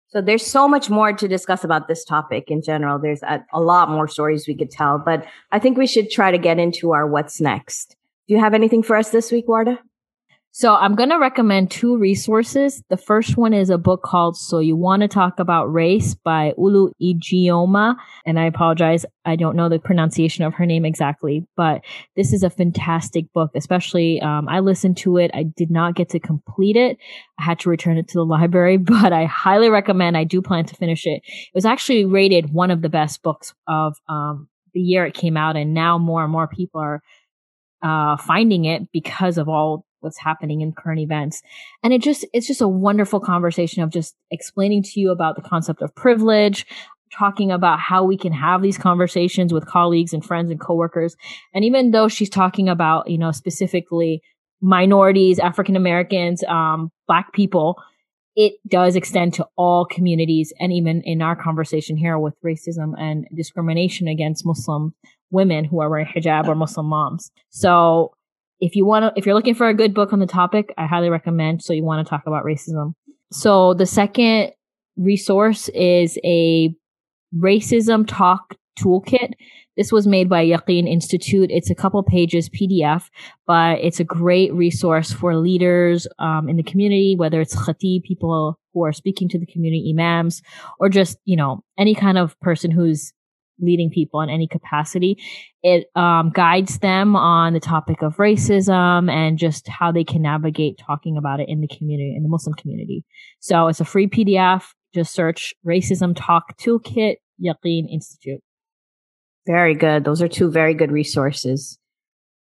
So 0.09 0.21
there's 0.21 0.45
so 0.45 0.67
much 0.67 0.89
more 0.89 1.11
to 1.11 1.27
discuss 1.27 1.65
about 1.65 1.89
this 1.89 2.05
topic 2.05 2.45
in 2.47 2.61
general. 2.61 2.97
There's 2.97 3.21
a, 3.23 3.45
a, 3.51 3.59
lot 3.59 3.89
more 3.89 4.07
stories 4.07 4.47
we 4.47 4.55
could 4.55 4.71
tell, 4.71 4.97
but 4.97 5.25
I 5.51 5.59
think 5.59 5.77
we 5.77 5.85
should 5.85 6.09
try 6.09 6.31
to 6.31 6.37
get 6.37 6.59
into 6.59 6.93
our 6.93 7.05
what's 7.05 7.41
next. 7.41 7.97
Do 8.27 8.33
you 8.33 8.39
have 8.39 8.53
anything 8.53 8.83
for 8.83 8.95
us 8.95 9.09
this 9.09 9.31
week, 9.31 9.47
Warda? 9.47 9.79
So 10.59 10.73
I'm 10.73 10.95
going 10.95 11.11
to 11.11 11.19
recommend 11.19 11.69
two 11.69 11.99
resources. 11.99 12.81
The 12.89 12.97
first 12.97 13.37
one 13.37 13.53
is 13.53 13.69
a 13.69 13.77
book 13.77 14.01
called 14.01 14.35
So 14.35 14.57
You 14.57 14.75
Want 14.75 15.03
to 15.03 15.07
Talk 15.07 15.39
About 15.39 15.71
Race 15.71 16.15
by 16.15 16.55
Oluo 16.57 16.89
Ijeoma. 16.99 17.95
And 18.25 18.39
I 18.39 18.45
apologize. 18.45 19.05
I 19.23 19.35
don't 19.35 19.55
know 19.55 19.69
the 19.69 19.77
pronunciation 19.77 20.45
of 20.45 20.55
her 20.55 20.65
name 20.65 20.83
exactly, 20.83 21.45
but 21.55 21.81
this 22.15 22.33
is 22.33 22.41
a 22.41 22.49
fantastic 22.49 23.31
book, 23.33 23.51
especially, 23.53 24.19
um, 24.19 24.49
I 24.49 24.61
listened 24.61 24.97
to 24.97 25.17
it. 25.17 25.29
I 25.35 25.43
did 25.43 25.69
not 25.69 25.93
get 25.93 26.09
to 26.09 26.19
complete 26.19 26.75
it. 26.75 26.97
I 27.39 27.43
had 27.43 27.59
to 27.59 27.69
return 27.69 27.99
it 27.99 28.07
to 28.07 28.17
the 28.17 28.25
library, 28.25 28.77
but 28.77 29.13
I 29.13 29.25
highly 29.25 29.69
recommend. 29.69 30.17
I 30.17 30.23
do 30.23 30.41
plan 30.41 30.65
to 30.65 30.75
finish 30.75 31.05
it. 31.05 31.21
It 31.23 31.53
was 31.53 31.65
actually 31.65 32.05
rated 32.05 32.51
one 32.51 32.71
of 32.71 32.81
the 32.81 32.89
best 32.89 33.21
books 33.21 33.53
of, 33.67 33.95
um, 34.09 34.49
the 34.73 34.79
year 34.79 35.05
it 35.05 35.13
came 35.13 35.37
out. 35.37 35.55
And 35.55 35.75
now 35.75 35.99
more 35.99 36.23
and 36.23 36.31
more 36.31 36.47
people 36.47 36.81
are 36.81 37.03
uh, 37.83 38.17
finding 38.17 38.65
it 38.65 38.91
because 38.91 39.37
of 39.37 39.47
all 39.47 39.85
what's 39.99 40.19
happening 40.19 40.61
in 40.61 40.71
current 40.71 40.99
events. 40.99 41.41
And 41.83 41.93
it 41.93 42.01
just, 42.01 42.25
it's 42.33 42.47
just 42.47 42.61
a 42.61 42.67
wonderful 42.67 43.19
conversation 43.19 43.83
of 43.83 43.89
just 43.89 44.15
explaining 44.31 44.83
to 44.83 44.99
you 44.99 45.11
about 45.11 45.35
the 45.35 45.41
concept 45.41 45.81
of 45.81 45.93
privilege, 45.95 46.65
talking 47.17 47.51
about 47.51 47.79
how 47.79 48.03
we 48.03 48.17
can 48.17 48.33
have 48.33 48.61
these 48.61 48.77
conversations 48.77 49.53
with 49.53 49.65
colleagues 49.65 50.13
and 50.13 50.23
friends 50.23 50.51
and 50.51 50.59
coworkers. 50.59 51.15
And 51.53 51.63
even 51.63 51.91
though 51.91 52.07
she's 52.07 52.29
talking 52.29 52.69
about, 52.69 53.09
you 53.09 53.17
know, 53.17 53.31
specifically 53.31 54.21
minorities, 54.61 55.39
African 55.39 55.75
Americans, 55.75 56.43
um, 56.43 56.91
black 57.07 57.33
people, 57.33 57.81
it 58.35 58.53
does 58.67 58.95
extend 58.95 59.33
to 59.33 59.47
all 59.55 59.85
communities. 59.85 60.53
And 60.59 60.71
even 60.71 61.01
in 61.03 61.21
our 61.21 61.35
conversation 61.35 61.97
here 61.97 62.19
with 62.19 62.35
racism 62.45 62.93
and 62.97 63.25
discrimination 63.35 64.07
against 64.07 64.45
Muslim 64.45 64.93
women 65.31 65.65
who 65.65 65.81
are 65.81 65.89
wearing 65.89 66.05
hijab 66.05 66.47
or 66.47 66.55
Muslim 66.55 66.85
moms. 66.85 67.31
So 67.49 68.13
if 68.59 68.75
you 68.75 68.85
want 68.85 69.03
to, 69.03 69.19
if 69.19 69.25
you're 69.25 69.35
looking 69.35 69.55
for 69.55 69.67
a 69.67 69.73
good 69.73 69.93
book 69.93 70.13
on 70.13 70.19
the 70.19 70.27
topic, 70.27 70.73
I 70.77 70.85
highly 70.85 71.09
recommend. 71.09 71.63
So 71.63 71.73
you 71.73 71.83
want 71.83 72.05
to 72.05 72.09
talk 72.09 72.23
about 72.25 72.43
racism. 72.43 72.93
So 73.31 73.73
the 73.73 73.85
second 73.85 74.51
resource 74.95 75.69
is 75.69 76.17
a 76.23 76.73
racism 77.35 78.05
talk 78.07 78.55
toolkit. 78.79 79.33
This 79.75 79.91
was 79.91 80.07
made 80.07 80.27
by 80.27 80.43
Yaqeen 80.43 80.89
Institute. 80.89 81.51
It's 81.51 81.69
a 81.69 81.75
couple 81.75 82.01
pages 82.01 82.49
PDF, 82.49 83.09
but 83.45 83.79
it's 83.79 83.99
a 83.99 84.03
great 84.03 84.51
resource 84.53 85.11
for 85.11 85.35
leaders 85.35 86.07
um, 86.17 86.49
in 86.49 86.57
the 86.57 86.63
community, 86.63 87.15
whether 87.15 87.39
it's 87.41 87.55
khatib, 87.55 88.03
people 88.03 88.59
who 88.73 88.83
are 88.83 88.93
speaking 88.93 89.29
to 89.29 89.39
the 89.39 89.45
community, 89.45 89.93
imams, 89.93 90.41
or 90.79 90.89
just, 90.89 91.17
you 91.25 91.35
know, 91.35 91.63
any 91.77 91.93
kind 91.93 92.17
of 92.17 92.39
person 92.39 92.71
who's 92.71 93.13
leading 93.59 93.89
people 93.89 94.21
in 94.21 94.29
any 94.29 94.47
capacity. 94.47 95.17
It 95.63 95.87
um, 95.95 96.31
guides 96.33 96.79
them 96.79 97.15
on 97.15 97.53
the 97.53 97.59
topic 97.59 98.01
of 98.01 98.17
racism 98.17 99.11
and 99.11 99.37
just 99.37 99.67
how 99.67 99.91
they 99.91 100.03
can 100.03 100.21
navigate 100.21 100.77
talking 100.77 101.17
about 101.17 101.39
it 101.39 101.49
in 101.49 101.61
the 101.61 101.67
community, 101.67 102.15
in 102.15 102.23
the 102.23 102.29
Muslim 102.29 102.53
community. 102.53 103.03
So 103.39 103.67
it's 103.67 103.79
a 103.79 103.85
free 103.85 104.07
PDF. 104.07 104.63
Just 104.93 105.13
search 105.13 105.53
Racism 105.65 106.15
Talk 106.15 106.57
Toolkit, 106.57 107.15
Yaqeen 107.43 107.91
Institute. 107.91 108.41
Very 109.45 109.75
good. 109.75 110.03
Those 110.03 110.21
are 110.21 110.27
two 110.27 110.51
very 110.51 110.73
good 110.73 110.91
resources. 110.91 111.79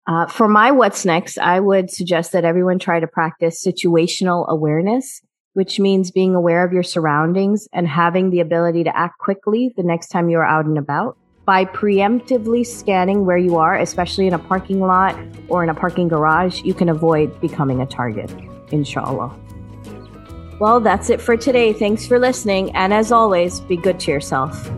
Uh, 0.06 0.26
for 0.26 0.48
my 0.48 0.70
what's 0.70 1.04
next, 1.04 1.38
I 1.38 1.60
would 1.60 1.90
suggest 1.90 2.32
that 2.32 2.44
everyone 2.44 2.78
try 2.78 3.00
to 3.00 3.06
practice 3.06 3.64
situational 3.64 4.48
awareness 4.48 5.20
which 5.54 5.80
means 5.80 6.10
being 6.10 6.34
aware 6.34 6.64
of 6.64 6.72
your 6.72 6.82
surroundings 6.82 7.68
and 7.72 7.88
having 7.88 8.30
the 8.30 8.40
ability 8.40 8.84
to 8.84 8.96
act 8.96 9.18
quickly 9.18 9.72
the 9.76 9.82
next 9.82 10.08
time 10.08 10.28
you're 10.28 10.44
out 10.44 10.64
and 10.64 10.78
about. 10.78 11.16
By 11.44 11.64
preemptively 11.64 12.64
scanning 12.64 13.26
where 13.26 13.38
you 13.38 13.56
are, 13.56 13.76
especially 13.76 14.26
in 14.26 14.34
a 14.34 14.38
parking 14.38 14.80
lot 14.80 15.16
or 15.48 15.62
in 15.62 15.68
a 15.68 15.74
parking 15.74 16.08
garage, 16.08 16.62
you 16.62 16.74
can 16.74 16.88
avoid 16.88 17.40
becoming 17.40 17.80
a 17.80 17.86
target, 17.86 18.30
inshallah. 18.70 19.34
Well, 20.60 20.78
that's 20.78 21.08
it 21.08 21.20
for 21.20 21.36
today. 21.36 21.72
Thanks 21.72 22.06
for 22.06 22.18
listening. 22.18 22.70
And 22.76 22.92
as 22.92 23.10
always, 23.10 23.60
be 23.60 23.76
good 23.76 23.98
to 24.00 24.10
yourself. 24.10 24.70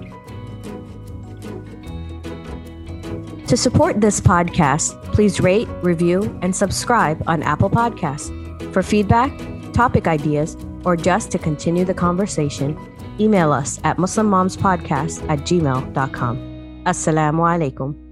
To 3.48 3.56
support 3.56 4.00
this 4.00 4.18
podcast, 4.18 5.02
please 5.12 5.40
rate, 5.40 5.68
review, 5.82 6.38
and 6.40 6.56
subscribe 6.56 7.22
on 7.26 7.42
Apple 7.42 7.68
Podcasts. 7.68 8.32
For 8.72 8.82
feedback, 8.82 9.30
topic 9.72 10.06
ideas, 10.06 10.56
or 10.84 10.96
just 10.96 11.30
to 11.32 11.38
continue 11.38 11.84
the 11.84 11.94
conversation, 11.94 12.78
email 13.18 13.52
us 13.52 13.80
at 13.84 13.96
muslimmomspodcast 13.98 15.28
at 15.28 15.40
gmail.com. 15.40 16.36
Assalamu 16.84 17.42
alaikum. 17.46 18.11